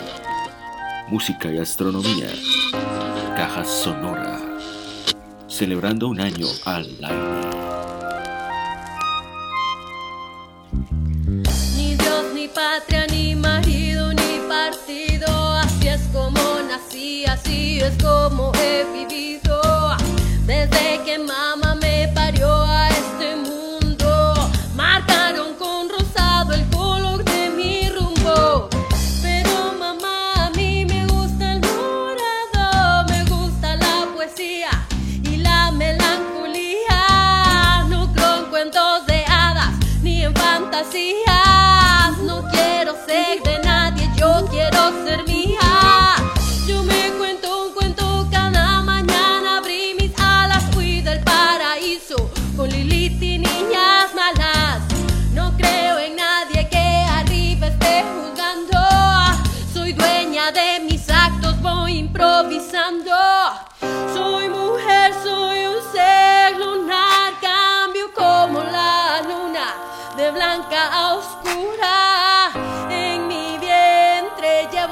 Música 1.09 1.53
y 1.53 1.59
astronomía. 1.59 2.31
Caja 3.37 3.64
sonora. 3.64 4.40
Celebrando 5.47 6.09
un 6.09 6.20
año 6.20 6.47
al 6.64 6.87
aire. 7.03 7.63
Es 17.85 18.03
como 18.03 18.53
he 18.55 18.85
vivido. 18.92 19.61
Desde 20.47 21.01
que 21.05 21.18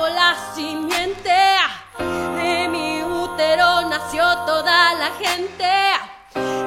la 0.08 0.34
simiente, 0.54 1.40
de 2.36 2.68
mi 2.68 3.02
útero 3.02 3.82
nació 3.88 4.24
toda 4.46 4.94
la 4.94 5.10
gente. 5.22 5.70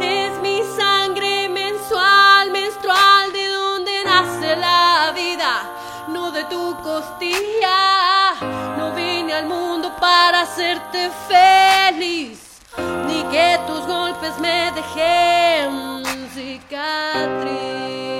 Es 0.01 0.39
mi 0.41 0.61
sangre 0.77 1.49
mensual, 1.49 2.51
menstrual, 2.51 3.33
de 3.33 3.47
donde 3.47 4.03
nace 4.05 4.55
la 4.55 5.11
vida, 5.13 5.53
no 6.07 6.31
de 6.31 6.43
tu 6.45 6.75
costilla. 6.81 8.33
No 8.77 8.93
vine 8.93 9.33
al 9.33 9.45
mundo 9.45 9.95
para 9.99 10.41
hacerte 10.41 11.09
feliz, 11.27 12.61
ni 13.07 13.23
que 13.31 13.59
tus 13.67 13.85
golpes 13.85 14.37
me 14.39 14.71
dejen 14.71 16.05
cicatriz. 16.35 18.14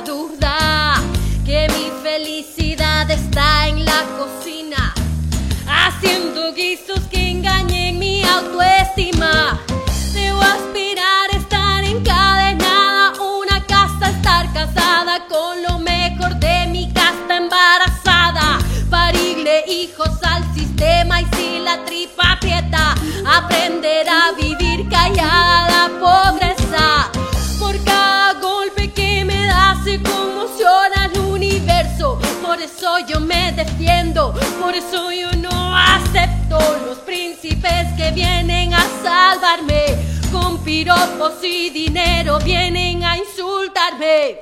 Duda. 0.00 0.94
Que 1.44 1.66
mi 1.68 1.90
felicidad 2.02 3.10
está 3.10 3.68
en 3.68 3.84
la 3.84 4.04
cocina, 4.18 4.57
por 34.68 34.76
eso 34.76 35.10
yo 35.12 35.32
no 35.38 35.74
acepto 35.74 36.58
los 36.84 36.98
príncipes 36.98 37.86
que 37.96 38.10
vienen 38.10 38.74
a 38.74 38.84
salvarme. 39.02 39.96
Con 40.30 40.62
piropos 40.62 41.42
y 41.42 41.70
dinero 41.70 42.38
vienen 42.40 43.02
a 43.02 43.16
insultarme. 43.16 44.36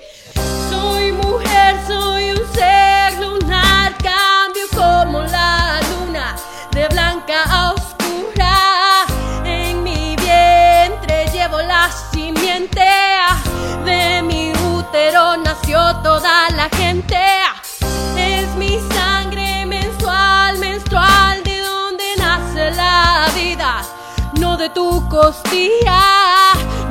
Soy 0.69 1.13
mujer, 1.13 1.77
soy 1.87 2.31
un 2.33 2.43
ser 2.55 3.13
lunar, 3.21 3.95
cambio 3.99 4.67
como 4.75 5.23
la 5.23 5.81
luna, 5.91 6.35
de 6.73 6.89
blanca 6.89 7.45
a 7.45 7.75
oscura. 7.75 9.07
En 9.45 9.85
mi 9.85 10.17
vientre 10.17 11.27
llevo 11.33 11.63
la 11.63 11.89
simiente, 12.13 12.89
de 13.85 14.23
mi 14.25 14.51
útero 14.75 15.37
nació 15.37 15.79
toda 16.03 16.36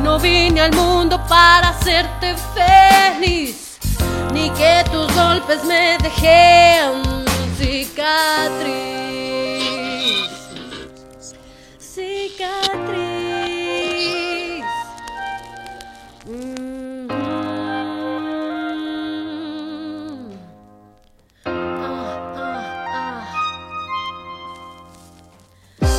No 0.01 0.19
vine 0.19 0.61
al 0.61 0.73
mundo 0.73 1.23
para 1.27 1.69
hacerte 1.69 2.35
feliz, 2.55 3.77
ni 4.33 4.49
que 4.49 4.83
tus 4.91 5.13
golpes 5.13 5.63
me 5.63 5.97
dejen 6.01 7.03
cicatriz. 7.55 8.15
Cicatriz. 11.77 13.05
Mm. 16.25 17.07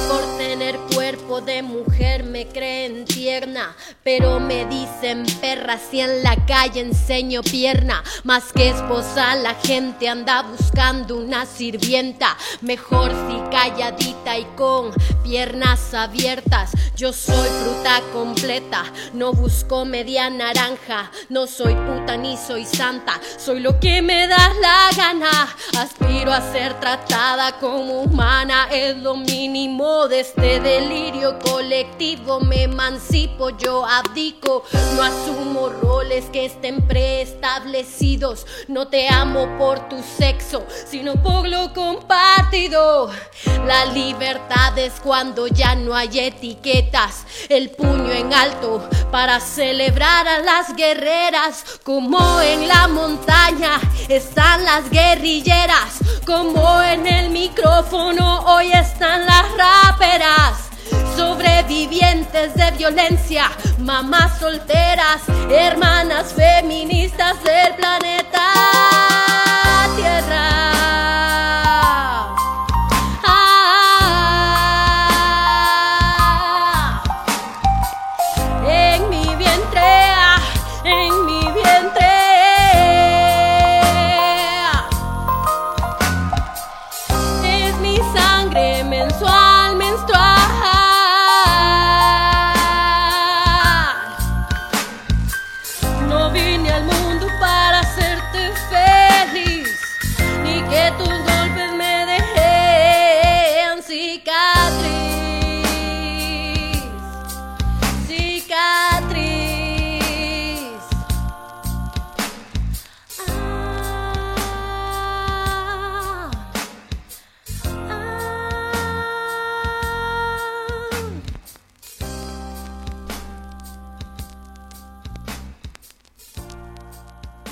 Por 0.09 0.39
tener 0.39 0.77
cuerpo 0.93 1.41
de 1.41 1.63
mujer 1.63 2.16
me 2.37 2.47
creen 2.49 3.07
tierna, 3.07 3.75
pero 4.05 4.39
me 4.41 4.67
dicen 4.67 5.25
perra 5.41 5.79
si 5.79 6.01
en 6.01 6.23
la 6.23 6.37
calle 6.45 6.81
enseño 6.81 7.41
pierna. 7.43 8.03
Más 8.25 8.53
que 8.53 8.69
esposa 8.69 9.35
la 9.37 9.55
gente 9.55 10.07
anda 10.07 10.43
buscando 10.43 11.17
una 11.17 11.47
sirvienta, 11.47 12.37
mejor 12.61 13.11
si 13.13 13.41
calladita 13.51 14.37
y 14.37 14.45
con 14.55 14.91
piernas 15.25 15.95
abiertas. 15.95 16.73
Yo 16.97 17.13
soy 17.13 17.47
fruta 17.63 18.01
completa, 18.11 18.83
no 19.13 19.35
busco 19.35 19.85
media 19.85 20.31
naranja, 20.31 21.11
no 21.29 21.47
soy 21.47 21.75
puta 21.75 22.17
ni 22.17 22.39
soy 22.39 22.65
santa, 22.65 23.21
soy 23.37 23.61
lo 23.61 23.79
que 23.79 24.01
me 24.01 24.27
da 24.27 24.55
la 24.63 24.89
gana. 24.97 25.55
Aspiro 25.79 26.33
a 26.33 26.41
ser 26.53 26.81
tratada 26.81 27.59
como 27.59 28.01
humana, 28.01 28.69
es 28.73 28.97
lo 28.97 29.15
mínimo 29.15 30.09
de 30.09 30.21
este 30.21 30.59
delirio 30.59 31.39
colectivo. 31.39 32.41
Me 32.41 32.63
emancipo, 32.63 33.51
yo 33.51 33.85
abdico, 33.85 34.65
no 34.95 35.03
asumo 35.03 35.69
roles 35.69 36.25
que 36.33 36.47
estén 36.47 36.81
preestablecidos. 36.81 38.47
No 38.69 38.89
te 38.89 39.11
amo 39.11 39.59
por 39.59 39.87
tu 39.91 40.03
sexo, 40.03 40.65
sino 40.87 41.23
por 41.23 41.47
lo 41.47 41.75
compartido. 41.75 43.11
La 43.67 43.85
libertad 43.87 44.79
es 44.79 44.95
cuando 45.03 45.47
ya 45.47 45.75
no 45.75 45.95
hay 45.95 46.21
el 47.49 47.71
puño 47.71 48.13
en 48.13 48.33
alto 48.33 48.89
para 49.11 49.41
celebrar 49.41 50.27
a 50.29 50.39
las 50.39 50.75
guerreras, 50.77 51.65
como 51.83 52.41
en 52.41 52.69
la 52.69 52.87
montaña 52.89 53.81
están 54.09 54.65
las 54.65 54.89
guerrilleras, 54.89 55.99
como 56.25 56.81
en 56.83 57.07
el 57.07 57.31
micrófono 57.31 58.41
hoy 58.47 58.71
están 58.73 59.27
las 59.27 59.45
raperas. 59.57 60.71
Sobrevivientes 61.17 62.55
de 62.55 62.71
violencia, 62.73 63.51
mamás 63.79 64.39
solteras, 64.39 65.23
hermanas 65.51 66.33
feministas 66.35 67.43
del 67.43 67.75
planeta 67.75 68.53
Tierra. 69.97 70.56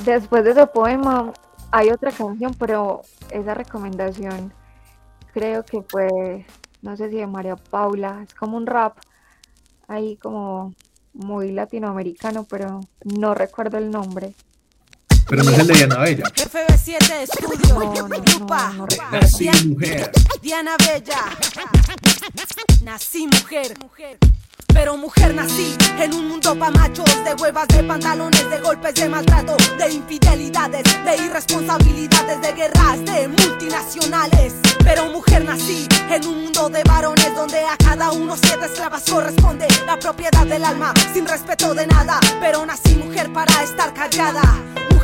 Después 0.05 0.45
de 0.45 0.51
ese 0.53 0.67
poema 0.67 1.33
hay 1.71 1.91
otra 1.91 2.13
canción, 2.13 2.55
pero 2.55 3.03
esa 3.31 3.55
recomendación 3.55 4.53
creo 5.33 5.65
que 5.65 5.83
fue, 5.83 6.47
no 6.83 6.97
sé 6.97 7.11
si 7.11 7.17
de 7.17 7.27
María 7.27 7.57
Paula, 7.57 8.25
es 8.27 8.35
como 8.35 8.57
un 8.57 8.67
rap 8.67 8.97
ahí 9.89 10.17
como 10.17 10.75
muy 11.13 11.53
latinoamericano, 11.53 12.45
pero 12.45 12.81
no 13.05 13.35
recuerdo 13.35 13.79
el 13.79 13.91
nombre. 13.91 14.35
Pero 15.29 15.43
no 15.43 15.51
es 15.51 15.59
el 15.59 15.67
de 15.67 15.75
Diana 15.75 15.99
Bella. 15.99 16.25
FB7 16.25 17.13
Estudio, 17.23 17.75
No, 17.75 18.09
no, 18.09 18.17
Lupa, 18.39 18.73
no, 18.77 18.87
no 18.87 19.11
Nací 19.13 19.49
mujer. 19.67 20.13
Diana 20.43 20.77
Bella. 20.79 21.21
Nací 22.83 23.27
mujer. 23.27 23.75
Pero 24.75 24.97
mujer 24.97 25.33
nací 25.33 25.77
en 25.99 26.13
un 26.13 26.29
mundo 26.29 26.59
pa' 26.59 26.71
machos 26.71 27.09
De 27.25 27.33
huevas, 27.41 27.69
de 27.69 27.85
pantalones, 27.85 28.51
de 28.51 28.59
golpes, 28.59 28.95
de 28.95 29.09
maltrato 29.09 29.57
De 29.79 29.93
infidelidades, 29.93 30.83
de 30.83 31.17
irresponsabilidades 31.25 32.43
De 32.43 32.53
guerras, 32.53 33.05
de 33.05 33.29
multinacionales. 33.29 34.55
Pero 34.83 35.07
mujer 35.07 35.45
nací 35.45 35.87
en 36.11 36.27
un 36.27 36.43
mundo 36.43 36.69
de 36.69 36.83
varones 36.83 37.35
Donde 37.37 37.61
a 37.61 37.77
cada 37.77 38.11
uno 38.11 38.37
siete 38.37 38.67
esclavas 38.67 39.05
corresponde 39.09 39.69
La 39.87 39.97
propiedad 39.97 40.45
del 40.45 40.65
alma, 40.65 40.93
sin 41.13 41.27
respeto 41.27 41.73
de 41.73 41.87
nada. 41.87 42.19
Pero 42.41 42.67
nací 42.67 42.97
mujer 42.97 43.33
para 43.33 43.63
estar 43.63 43.95
callada 43.95 44.43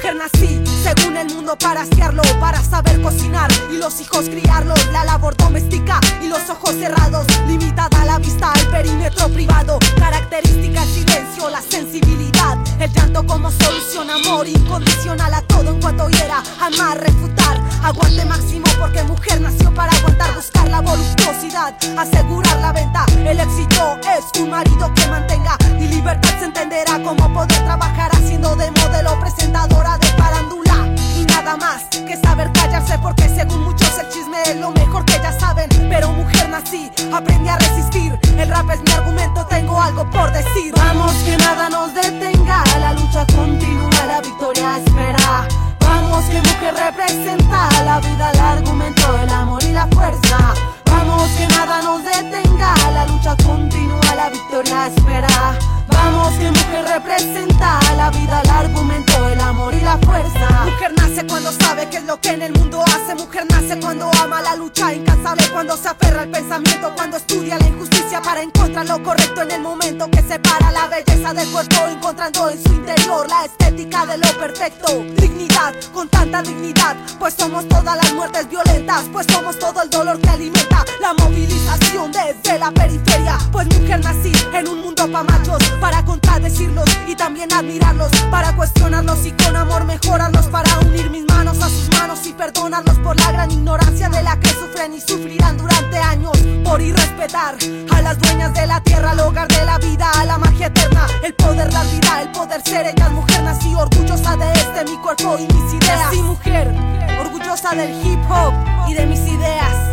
Mujer 0.01 0.17
nací, 0.17 0.65
según 0.83 1.15
el 1.19 1.27
mundo 1.35 1.59
para 1.59 1.83
asearlo 1.83 2.23
Para 2.41 2.65
saber 2.65 3.03
cocinar 3.03 3.51
y 3.71 3.77
los 3.77 4.01
hijos 4.01 4.31
criarlos 4.31 4.81
La 4.93 5.05
labor 5.05 5.37
doméstica 5.37 6.01
y 6.23 6.29
los 6.29 6.49
ojos 6.49 6.71
cerrados 6.71 7.27
Limitada 7.47 8.07
la 8.07 8.19
vista 8.19 8.51
al 8.51 8.67
perímetro 8.69 9.29
privado. 9.29 9.79
Característica 9.99 10.83
el 10.85 10.89
silencio, 10.89 11.51
la 11.51 11.61
sensibilidad 11.61 12.57
El 12.79 12.91
llanto 12.95 13.27
como 13.27 13.51
solución, 13.51 14.09
amor 14.09 14.49
incondicional 14.49 15.35
A 15.35 15.43
todo 15.43 15.69
en 15.69 15.83
cuanto 15.83 16.09
hiera, 16.09 16.43
amar, 16.59 16.99
refutar 16.99 17.61
Aguante 17.83 18.25
máximo 18.25 18.65
porque 18.79 19.03
mujer 19.03 19.39
nació 19.43 19.71
para 19.75 19.93
aguantar 19.93 20.35
Buscar 20.35 20.67
la 20.71 20.81
voluptuosidad, 20.81 21.77
asegurar 21.99 22.59
la 22.59 22.73
venta. 22.73 23.05
El 23.19 23.39
éxito 23.39 23.99
es 24.17 24.41
un 24.41 24.49
marido 24.49 24.91
que 24.95 25.07
mantenga 25.09 25.59
Y 25.79 25.89
libertad 25.89 26.39
se 26.39 26.47
entenderá 26.47 27.03
como 27.03 27.31
poder 27.35 27.65
trabajar 27.67 28.11
Haciendo 28.15 28.57
de 28.57 28.71
modelo 28.71 29.21
presentadora 29.21 29.90
de 29.99 30.07
farándula 30.09 30.95
y 31.17 31.25
nada 31.25 31.57
más 31.57 31.83
que 32.07 32.17
saber 32.17 32.51
callarse 32.53 32.99
porque 32.99 33.29
según 33.29 33.65
muchos 33.65 33.99
el 33.99 34.09
chisme 34.09 34.41
es 34.47 34.57
lo 34.57 34.71
mejor 34.73 35.05
que 35.05 35.15
ya 35.15 35.33
saben. 35.33 35.69
Pero 35.89 36.13
mujer 36.13 36.49
nací 36.49 36.91
aprendí 37.13 37.49
a 37.49 37.59
resistir. 37.59 38.19
El 38.37 38.49
rap 38.49 38.71
es 38.71 38.81
mi 38.83 38.93
argumento 38.93 39.47
tengo 39.47 39.81
algo 39.81 40.09
por 40.11 40.33
decir. 40.33 40.73
Vamos 40.77 41.13
que 41.25 41.37
nada 41.37 41.69
nos 41.69 41.95
detenga 41.95 42.65
la 42.79 42.93
lucha 42.93 43.27
continúa 43.35 44.07
la 44.07 44.21
victoria 44.21 44.79
espera. 44.79 45.49
Vamos 45.81 46.25
que 46.27 46.41
mujer 46.41 46.75
representa 46.75 47.69
la 47.85 48.01
vida 48.01 48.31
el 48.33 48.41
argumento 48.41 49.19
el 49.23 49.31
amor 49.31 49.63
y 49.65 49.73
la 49.73 49.87
fuerza. 49.89 50.55
Vamos 50.85 51.29
que 51.31 51.47
nada 51.49 51.83
nos 51.83 52.05
detenga 52.05 52.75
la 52.93 53.07
lucha 53.07 53.37
continúa 53.45 54.15
la 54.15 54.31
victoria 54.31 54.87
espera 54.87 55.59
Vamos 55.93 56.33
que 56.35 56.51
mujer 56.51 56.85
representa 56.87 57.79
la 57.97 58.11
vida, 58.11 58.41
el 58.43 58.51
argumento, 58.51 59.29
el 59.29 59.41
amor 59.41 59.75
y 59.75 59.81
la 59.81 59.99
fuerza. 59.99 60.65
Mujer 60.65 60.93
nace 60.97 61.27
cuando 61.27 61.53
sabe 61.53 61.89
qué 61.89 61.99
es 61.99 62.05
lo 62.05 62.21
que 62.21 62.31
en 62.31 62.43
el 62.43 62.53
mundo 62.53 62.83
hace. 62.85 63.15
Mujer 63.15 63.47
nace 63.51 63.79
cuando 63.81 64.11
ama 64.23 64.41
la 64.41 64.57
lucha 64.57 64.93
incansable, 64.93 65.49
cuando 65.53 65.77
se 65.77 65.89
aferra 65.89 66.23
al 66.23 66.31
pensamiento, 66.31 66.93
cuando 66.95 67.17
estudia 67.17 67.59
la 67.59 67.67
injusticia 67.67 68.21
para 68.23 68.43
encontrar 68.43 68.87
lo 68.87 69.03
correcto 69.03 69.43
en 69.43 69.51
el 69.51 69.61
momento 69.61 70.11
que 70.11 70.23
separa 70.23 70.71
la 70.71 70.87
belleza 70.89 71.33
del 71.35 71.49
cuerpo, 71.51 71.89
encontrando 71.89 72.51
en 72.51 72.63
su 72.63 72.73
interior 72.73 73.29
la 73.29 73.45
estética 73.45 74.07
de 74.07 74.19
lo 74.19 74.29
perfecto. 74.39 75.05
Dignidad, 75.17 75.75
con 75.93 76.09
tanta 76.09 76.43
dignidad, 76.43 76.97
pues 77.19 77.35
somos 77.35 77.69
todas 77.69 77.97
las 77.97 78.13
muertes 78.15 78.49
violentas, 78.49 79.05
pues 79.13 79.27
somos 79.31 79.59
todo 79.59 79.83
el 79.83 79.91
dolor 79.91 80.21
que 80.21 80.29
alimenta 80.29 80.85
la 81.01 81.15
movilización 81.15 82.13
desde 82.13 82.59
la 82.59 82.71
periferia. 82.71 83.10
Pues 83.53 83.67
mujer 83.67 84.01
nací 84.03 84.33
en 84.55 84.69
un 84.69 84.81
mundo 84.83 85.11
pa' 85.11 85.23
machos, 85.23 85.63
para 85.81 86.05
contradecirlos 86.05 86.89
y 87.07 87.15
también 87.15 87.53
admirarlos, 87.53 88.11
para 88.31 88.55
cuestionarlos 88.55 89.27
y 89.27 89.33
con 89.33 89.57
amor 89.57 89.85
mejorarlos, 89.85 90.47
para 90.47 90.79
unir 90.81 91.11
mis 91.11 91.25
manos 91.27 91.61
a 91.63 91.69
sus 91.69 91.91
manos 91.99 92.27
y 92.27 92.33
perdonarlos 92.33 92.99
por 92.99 93.19
la 93.19 93.33
gran 93.33 93.51
ignorancia 93.51 94.09
de 94.09 94.23
la 94.23 94.39
que 94.39 94.51
sufren 94.51 94.95
y 94.95 95.01
sufrirán 95.01 95.57
durante 95.57 95.99
años, 95.99 96.33
por 96.65 96.81
irrespetar 96.81 97.57
a 97.93 98.03
las 98.03 98.19
dueñas 98.19 98.55
de 98.55 98.67
la 98.67 98.81
tierra, 98.83 99.11
al 99.11 99.21
hogar 99.21 99.49
de 99.49 99.65
la 99.65 99.79
vida, 99.79 100.11
a 100.13 100.25
la 100.25 100.39
magia 100.39 100.67
eterna, 100.67 101.07
el 101.23 101.35
poder 101.35 101.71
dar 101.71 101.87
vida, 101.91 102.23
el 102.23 102.33
poder 102.33 102.63
ser 102.63 102.87
ellas, 102.87 103.11
mujer 103.13 103.43
nací 103.43 103.75
orgullosa 103.75 104.37
de 104.37 104.53
este 104.53 104.85
mi 104.85 104.97
cuerpo 104.99 105.37
y 105.39 105.47
mis 105.53 105.75
ideas. 105.75 106.01
Nací 106.05 106.23
mujer, 106.23 106.75
orgullosa 107.21 107.75
del 107.75 107.91
hip 108.07 108.21
hop 108.31 108.53
y 108.89 108.95
de 108.95 109.07
mis 109.07 109.21
ideas. 109.21 109.90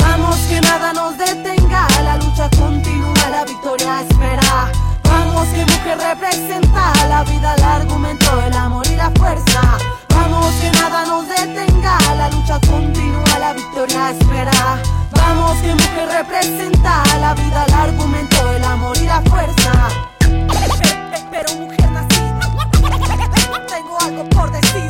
Vamos 0.00 0.36
que 0.48 0.60
nada 0.60 0.92
nos 0.92 1.16
detenga, 1.18 1.86
la 2.02 2.16
lucha 2.16 2.48
continúa, 2.58 3.30
la 3.30 3.44
victoria 3.44 4.00
espera. 4.02 4.70
Vamos 5.04 5.46
que 5.48 5.64
mujer 5.64 5.98
representa 5.98 6.92
la 7.08 7.24
vida, 7.24 7.54
el 7.56 7.64
argumento, 7.64 8.40
el 8.46 8.54
amor 8.56 8.86
y 8.86 8.96
la 8.96 9.10
fuerza. 9.10 9.60
Vamos 10.08 10.54
que 10.60 10.70
nada 10.72 11.04
nos 11.06 11.28
detenga, 11.28 11.98
la 12.16 12.28
lucha 12.30 12.60
continúa, 12.68 13.38
la 13.38 13.52
victoria 13.52 14.10
espera. 14.10 14.80
Vamos 15.12 15.56
que 15.58 15.74
mujer 15.74 16.08
representa 16.08 17.02
la 17.20 17.34
vida, 17.34 17.64
el 17.66 17.74
argumento, 17.74 18.50
el 18.52 18.64
amor 18.64 18.96
y 18.98 19.06
la 19.06 19.20
fuerza. 19.22 19.72
Pero 21.30 21.54
mujer 21.54 21.90
nací, 21.92 22.20
tengo 23.68 23.98
algo 24.00 24.24
por 24.30 24.50
decir, 24.50 24.89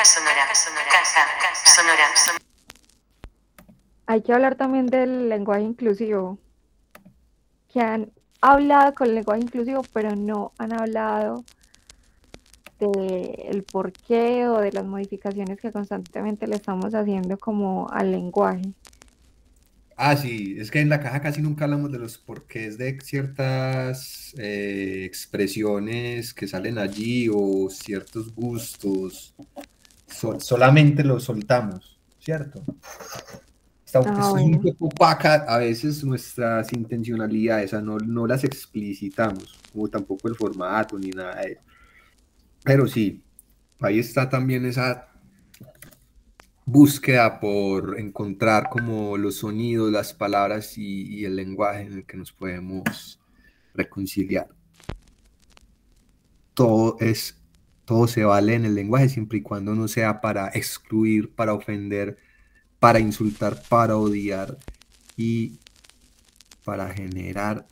Caja 0.00 0.14
sonora, 0.14 0.46
caja, 0.48 1.26
caja 1.42 1.70
sonora, 1.76 2.04
sonora. 2.16 2.44
Hay 4.06 4.22
que 4.22 4.32
hablar 4.32 4.54
también 4.54 4.86
del 4.86 5.28
lenguaje 5.28 5.60
inclusivo, 5.60 6.38
que 7.70 7.80
han 7.80 8.10
hablado 8.40 8.94
con 8.94 9.08
el 9.08 9.16
lenguaje 9.16 9.42
inclusivo, 9.42 9.82
pero 9.92 10.16
no 10.16 10.54
han 10.56 10.72
hablado 10.72 11.44
del 12.78 13.62
porqué 13.64 14.48
o 14.48 14.60
de 14.60 14.72
las 14.72 14.86
modificaciones 14.86 15.60
que 15.60 15.70
constantemente 15.70 16.46
le 16.46 16.56
estamos 16.56 16.94
haciendo 16.94 17.36
como 17.36 17.86
al 17.90 18.10
lenguaje. 18.10 18.72
Ah, 19.96 20.16
sí, 20.16 20.56
es 20.58 20.70
que 20.70 20.80
en 20.80 20.88
la 20.88 21.00
caja 21.00 21.20
casi 21.20 21.42
nunca 21.42 21.64
hablamos 21.66 21.92
de 21.92 21.98
los 21.98 22.16
porqués 22.16 22.78
de 22.78 22.98
ciertas 23.02 24.34
eh, 24.38 25.02
expresiones 25.04 26.32
que 26.32 26.48
salen 26.48 26.78
allí 26.78 27.28
o 27.30 27.68
ciertos 27.68 28.34
gustos. 28.34 29.34
So- 30.10 30.40
solamente 30.40 31.04
los 31.04 31.24
soltamos, 31.24 31.98
¿cierto? 32.18 32.62
Está, 33.84 34.00
Ah, 34.04 34.12
es 34.16 34.34
un 34.34 34.52
bueno. 34.52 34.60
poco 34.60 34.86
opaca 34.86 35.34
a 35.48 35.58
veces 35.58 36.04
nuestras 36.04 36.72
intencionalidades, 36.72 37.72
no, 37.74 37.98
no 37.98 38.26
las 38.26 38.44
explicitamos, 38.44 39.58
como 39.72 39.88
tampoco 39.88 40.28
el 40.28 40.36
formato 40.36 40.98
ni 40.98 41.10
nada 41.10 41.40
de 41.42 41.52
eso. 41.52 41.62
Pero 42.64 42.86
sí, 42.86 43.22
ahí 43.80 43.98
está 43.98 44.28
también 44.28 44.64
esa 44.66 45.08
búsqueda 46.64 47.40
por 47.40 47.98
encontrar 47.98 48.68
como 48.70 49.16
los 49.18 49.36
sonidos, 49.38 49.90
las 49.90 50.14
palabras 50.14 50.78
y, 50.78 51.02
y 51.20 51.24
el 51.24 51.36
lenguaje 51.36 51.82
en 51.82 51.92
el 51.94 52.06
que 52.06 52.16
nos 52.16 52.32
podemos 52.32 53.20
reconciliar. 53.74 54.48
Todo 56.54 56.96
es, 57.00 57.39
todo 57.90 58.06
se 58.06 58.22
vale 58.22 58.54
en 58.54 58.64
el 58.64 58.76
lenguaje 58.76 59.08
siempre 59.08 59.38
y 59.38 59.42
cuando 59.42 59.74
no 59.74 59.88
sea 59.88 60.20
para 60.20 60.46
excluir, 60.50 61.28
para 61.34 61.54
ofender, 61.54 62.18
para 62.78 63.00
insultar, 63.00 63.60
para 63.68 63.96
odiar 63.96 64.56
y 65.16 65.54
para 66.64 66.88
generar 66.90 67.66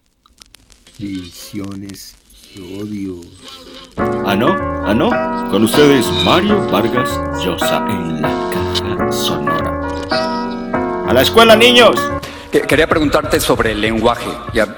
divisiones 0.98 2.16
y 2.52 2.80
odios. 2.80 3.26
Ah, 4.26 4.34
no, 4.34 4.48
ah, 4.84 4.92
no. 4.92 5.08
Con 5.52 5.62
ustedes, 5.62 6.04
Mario 6.24 6.68
Vargas 6.68 7.08
Llosa 7.40 7.86
en 7.88 8.20
la 8.20 8.50
caja 8.52 9.12
sonora. 9.12 9.80
¡A 11.06 11.12
la 11.14 11.22
escuela, 11.22 11.54
niños! 11.54 11.94
Que- 12.50 12.62
Quería 12.62 12.88
preguntarte 12.88 13.38
sobre 13.38 13.70
el 13.70 13.80
lenguaje 13.80 14.30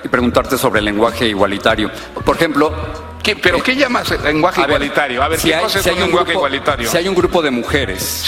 y 0.05 0.09
preguntarte 0.09 0.59
sobre 0.59 0.81
el 0.81 0.85
lenguaje 0.85 1.27
igualitario. 1.29 1.91
Por 2.27 2.37
ejemplo... 2.37 3.10
¿Pero 3.23 3.63
qué 3.63 3.77
llamas 3.77 4.11
lenguaje 4.23 4.63
igualitario? 4.63 5.23
A 5.23 5.29
ver, 5.29 5.39
¿qué 5.39 5.53
cosa 5.61 5.79
es 5.79 5.87
un 5.87 6.01
lenguaje 6.01 6.33
igualitario? 6.33 6.91
Si 6.91 6.97
hay 6.97 7.07
un 7.09 7.15
grupo 7.15 7.43
de 7.43 7.51
mujeres, 7.51 8.25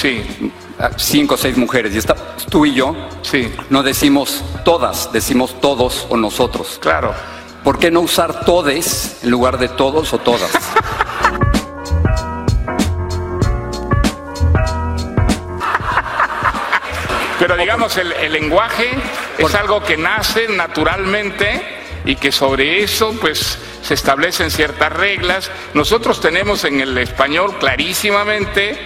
cinco 0.97 1.35
o 1.35 1.39
seis 1.39 1.57
mujeres, 1.57 1.95
y 1.95 1.99
está 1.99 2.15
tú 2.49 2.67
y 2.67 2.75
yo, 2.75 2.95
no 3.71 3.83
decimos 3.83 4.45
todas, 4.65 5.13
decimos 5.13 5.61
todos 5.61 6.07
o 6.09 6.17
nosotros. 6.17 6.79
Claro. 6.81 7.15
¿Por 7.65 7.79
qué 7.79 7.91
no 7.91 8.01
usar 8.01 8.45
todes 8.45 9.19
en 9.23 9.31
lugar 9.31 9.59
de 9.59 9.69
todos 9.69 10.13
o 10.13 10.19
todas? 10.19 10.51
Pero 17.39 17.57
digamos, 17.57 17.97
el, 17.97 18.13
el 18.13 18.33
lenguaje 18.33 18.91
es 19.39 19.55
algo 19.55 19.83
que 19.83 19.97
nace 19.97 20.49
naturalmente 20.49 21.82
y 22.05 22.17
que 22.17 22.33
sobre 22.33 22.83
eso 22.83 23.15
pues 23.21 23.59
se 23.83 23.95
establecen 23.95 24.51
ciertas 24.51 24.93
reglas. 24.93 25.51
Nosotros 25.75 26.21
tenemos 26.21 26.65
en 26.65 26.81
el 26.81 26.97
español 26.99 27.57
clarísimamente 27.59 28.79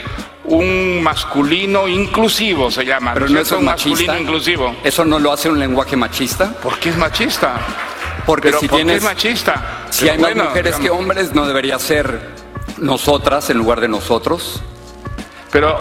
un 0.45 1.03
masculino 1.03 1.89
inclusivo, 1.89 2.71
se 2.71 2.85
llama. 2.85 3.15
Pero 3.15 3.29
¿no 3.29 3.41
es 3.41 3.51
un 3.53 3.65
machista. 3.65 3.91
masculino 3.91 4.19
inclusivo. 4.19 4.77
¿Eso 4.85 5.05
no 5.05 5.19
lo 5.19 5.33
hace 5.33 5.49
un 5.49 5.59
lenguaje 5.59 5.97
machista? 5.97 6.53
¿Por 6.53 6.79
qué 6.79 6.91
es 6.91 6.97
machista? 6.97 7.61
Porque 8.25 8.49
Pero 8.49 8.61
si 8.61 8.69
¿por 8.69 8.85
qué 8.85 8.95
es 8.95 9.03
machista? 9.03 9.87
Si 9.91 10.07
Pero 10.07 10.27
hay 10.27 10.35
más 10.35 10.49
mujeres 10.49 10.77
que 10.77 10.91
hombres, 10.91 11.33
no 11.35 11.47
debería 11.47 11.79
ser 11.79 12.35
nosotras 12.79 13.51
en 13.51 13.59
lugar 13.59 13.81
de 13.81 13.89
nosotros. 13.89 14.61
Pero 15.51 15.79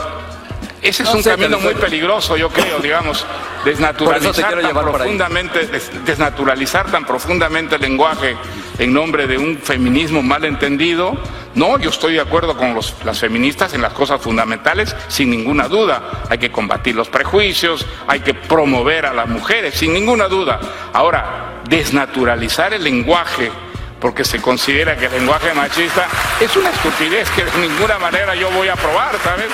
ese 0.88 1.04
es 1.04 1.10
No 1.10 1.16
un 1.18 1.24
sé, 1.24 1.32
camino 1.32 1.60
muy 1.60 1.74
peligroso, 1.76 2.38
yo 2.38 2.50
creo, 2.50 2.80
digamos, 2.80 3.26
desnaturalizar 3.66 4.62
tan 4.62 4.74
profundamente, 4.74 5.68
des- 5.68 5.92
desnaturalizar 6.06 6.92
tan 6.92 7.06
profundamente 7.06 7.76
el 7.76 7.82
lenguaje 7.82 8.36
en 8.78 8.94
nombre 8.94 9.28
de 9.28 9.38
un 9.38 9.58
feminismo 9.58 10.22
mal 10.22 10.46
entendido. 10.46 11.18
No, 11.56 11.80
yo 11.80 11.90
estoy 11.90 12.14
de 12.14 12.20
acuerdo 12.20 12.58
con 12.58 12.74
los- 12.76 12.94
las 13.06 13.20
feministas 13.20 13.74
en 13.74 13.82
las 13.82 13.94
cosas 13.94 14.22
fundamentales, 14.22 14.96
sin 15.08 15.30
ninguna 15.30 15.68
duda. 15.68 16.24
Hay 16.30 16.38
que 16.38 16.52
combatir 16.52 16.96
los 16.96 17.08
prejuicios, 17.10 17.86
hay 18.08 18.20
que 18.20 18.34
promover 18.34 19.06
a 19.06 19.14
las 19.14 19.28
mujeres, 19.28 19.74
sin 19.76 19.94
ninguna 19.94 20.28
duda. 20.28 20.60
Ahora, 20.94 21.62
desnaturalizar 21.70 22.74
el 22.74 22.84
lenguaje 22.84 23.52
porque 24.00 24.24
se 24.26 24.42
considera 24.42 24.96
que 24.98 25.06
el 25.06 25.14
lenguaje 25.14 25.54
machista 25.54 26.06
es 26.40 26.56
una 26.58 26.70
estupidez 26.70 27.30
que 27.32 27.46
de 27.46 27.68
ninguna 27.68 27.98
manera 27.98 28.36
yo 28.36 28.52
voy 28.52 28.68
a 28.68 28.74
aprobar, 28.74 29.16
¿sabes? 29.24 29.48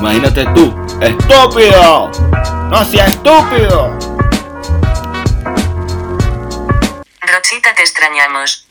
Imagínate 0.00 0.44
tú, 0.54 0.74
estúpido. 1.02 2.10
No 2.70 2.84
seas 2.84 3.08
estúpido. 3.12 3.98
Roxita, 7.20 7.74
te 7.76 7.82
extrañamos. 7.82 8.66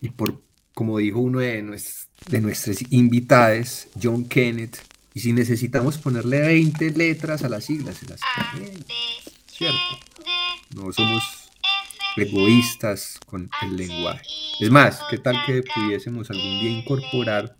Y 0.00 0.10
por, 0.10 0.40
como 0.74 0.98
dijo 0.98 1.20
uno 1.20 1.38
de, 1.40 1.62
nues- 1.64 2.08
de 2.28 2.40
nuestras 2.40 2.78
invitadas, 2.90 3.88
John 4.00 4.26
Kenneth, 4.28 4.76
y 5.14 5.20
si 5.20 5.32
necesitamos 5.32 5.96
ponerle 5.98 6.40
20 6.40 6.90
letras 6.90 7.42
a 7.44 7.48
las 7.48 7.64
siglas, 7.64 7.96
se 7.96 8.06
las 8.06 8.20
¿cierto? 9.46 9.78
No 10.74 10.92
somos 10.92 11.22
egoístas 12.16 13.18
con 13.26 13.48
el 13.62 13.76
lenguaje. 13.76 14.22
Es 14.60 14.70
más, 14.70 15.00
¿qué 15.10 15.18
tal 15.18 15.36
que 15.46 15.62
pudiésemos 15.62 16.28
algún 16.30 16.60
día 16.60 16.70
incorporar 16.70 17.56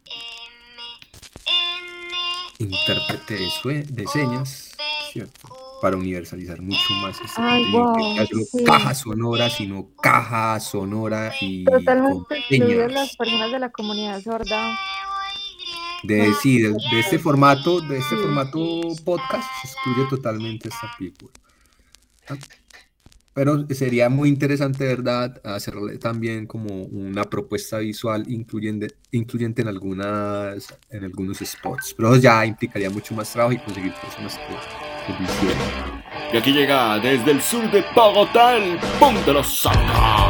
intérprete 2.58 3.34
de, 3.36 3.50
sue- 3.50 3.84
de 3.88 4.06
señas, 4.06 4.70
¿cierto? 5.12 5.48
Para 5.82 5.96
universalizar 5.96 6.62
mucho 6.62 6.92
más 7.02 7.20
este 7.20 7.40
Ay, 7.40 7.70
contenido, 7.72 8.26
que 8.26 8.34
wow, 8.36 8.46
sí. 8.52 8.64
caja 8.64 8.94
sonora, 8.94 9.50
sino 9.50 9.88
caja 10.00 10.58
sonora 10.60 11.32
y 11.40 11.64
Totalmente 11.64 12.42
señas. 12.48 12.92
las 12.92 13.16
personas 13.16 13.52
de 13.52 13.58
la 13.58 13.70
comunidad 13.70 14.22
sorda. 14.22 14.78
De, 16.04 16.32
sí, 16.34 16.60
de, 16.60 16.68
de 16.70 17.00
este 17.00 17.18
formato, 17.18 17.80
de 17.80 17.98
este 17.98 18.16
formato 18.16 18.80
podcast 19.04 19.48
se 19.62 19.68
excluye 19.68 20.08
totalmente 20.08 20.68
esta 20.68 20.90
people. 20.98 21.28
Pero 23.34 23.66
sería 23.70 24.08
muy 24.08 24.28
interesante, 24.28 24.86
¿verdad? 24.86 25.40
Hacerle 25.44 25.98
también 25.98 26.46
como 26.46 26.84
una 26.84 27.24
propuesta 27.24 27.78
visual 27.78 28.24
incluyente, 28.28 28.94
incluyente 29.10 29.62
en 29.62 29.68
algunas, 29.68 30.72
en 30.88 31.04
algunos 31.04 31.38
spots. 31.38 31.94
Pero 31.96 32.14
eso 32.14 32.22
ya 32.22 32.46
implicaría 32.46 32.90
mucho 32.90 33.12
más 33.14 33.32
trabajo 33.32 33.52
y 33.52 33.58
conseguir 33.58 33.92
personas 33.94 34.38
que, 34.38 35.12
lo 35.12 35.22
hicieran. 35.22 36.04
Y 36.32 36.36
aquí 36.36 36.52
llega 36.52 36.98
desde 37.00 37.32
el 37.32 37.42
sur 37.42 37.68
de 37.72 37.84
Bogotá 37.94 38.56
el 38.56 38.78
boom 39.00 39.16
de 39.26 39.32
los 39.32 39.62
sacos. 39.62 40.23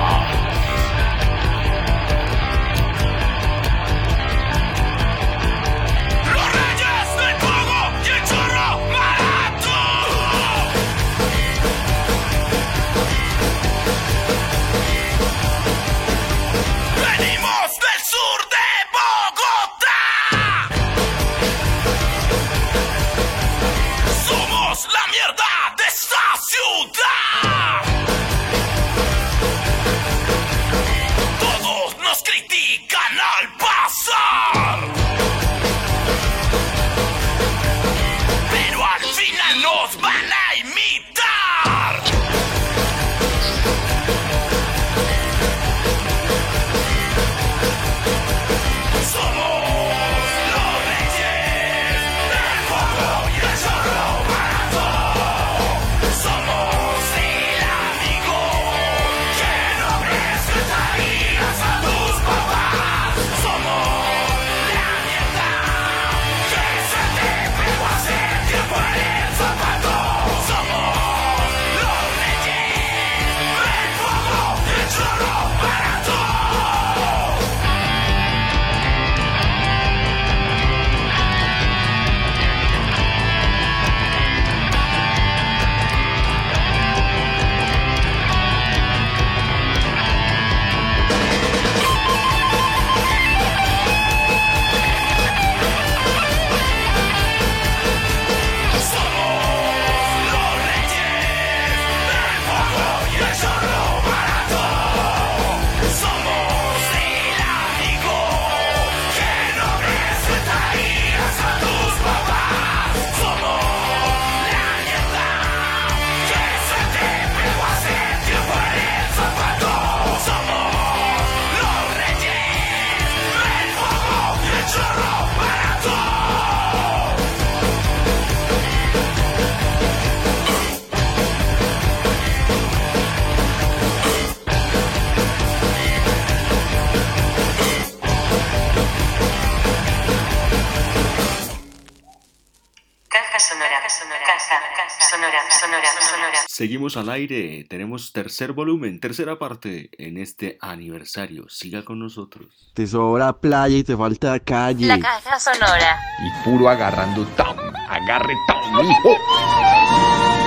Seguimos 146.65 146.96
al 146.96 147.10
aire, 147.10 147.67
tenemos 147.69 148.15
tercer 148.15 148.52
volumen, 148.52 148.98
tercera 148.98 149.38
parte 149.38 149.90
en 149.98 150.17
este 150.17 150.56
aniversario. 150.62 151.46
Siga 151.50 151.85
con 151.85 151.98
nosotros. 151.98 152.73
Te 152.73 152.87
sobra 152.87 153.35
playa 153.35 153.77
y 153.77 153.85
te 153.85 153.94
falta 153.94 154.40
calle. 154.40 154.98
caja 154.98 155.38
sonora. 155.38 156.00
Y 156.25 156.42
puro 156.42 156.71
agarrando 156.71 157.27
tam, 157.37 157.58
agarre 157.90 158.33
tam, 158.48 158.83
hijo. 158.83 160.43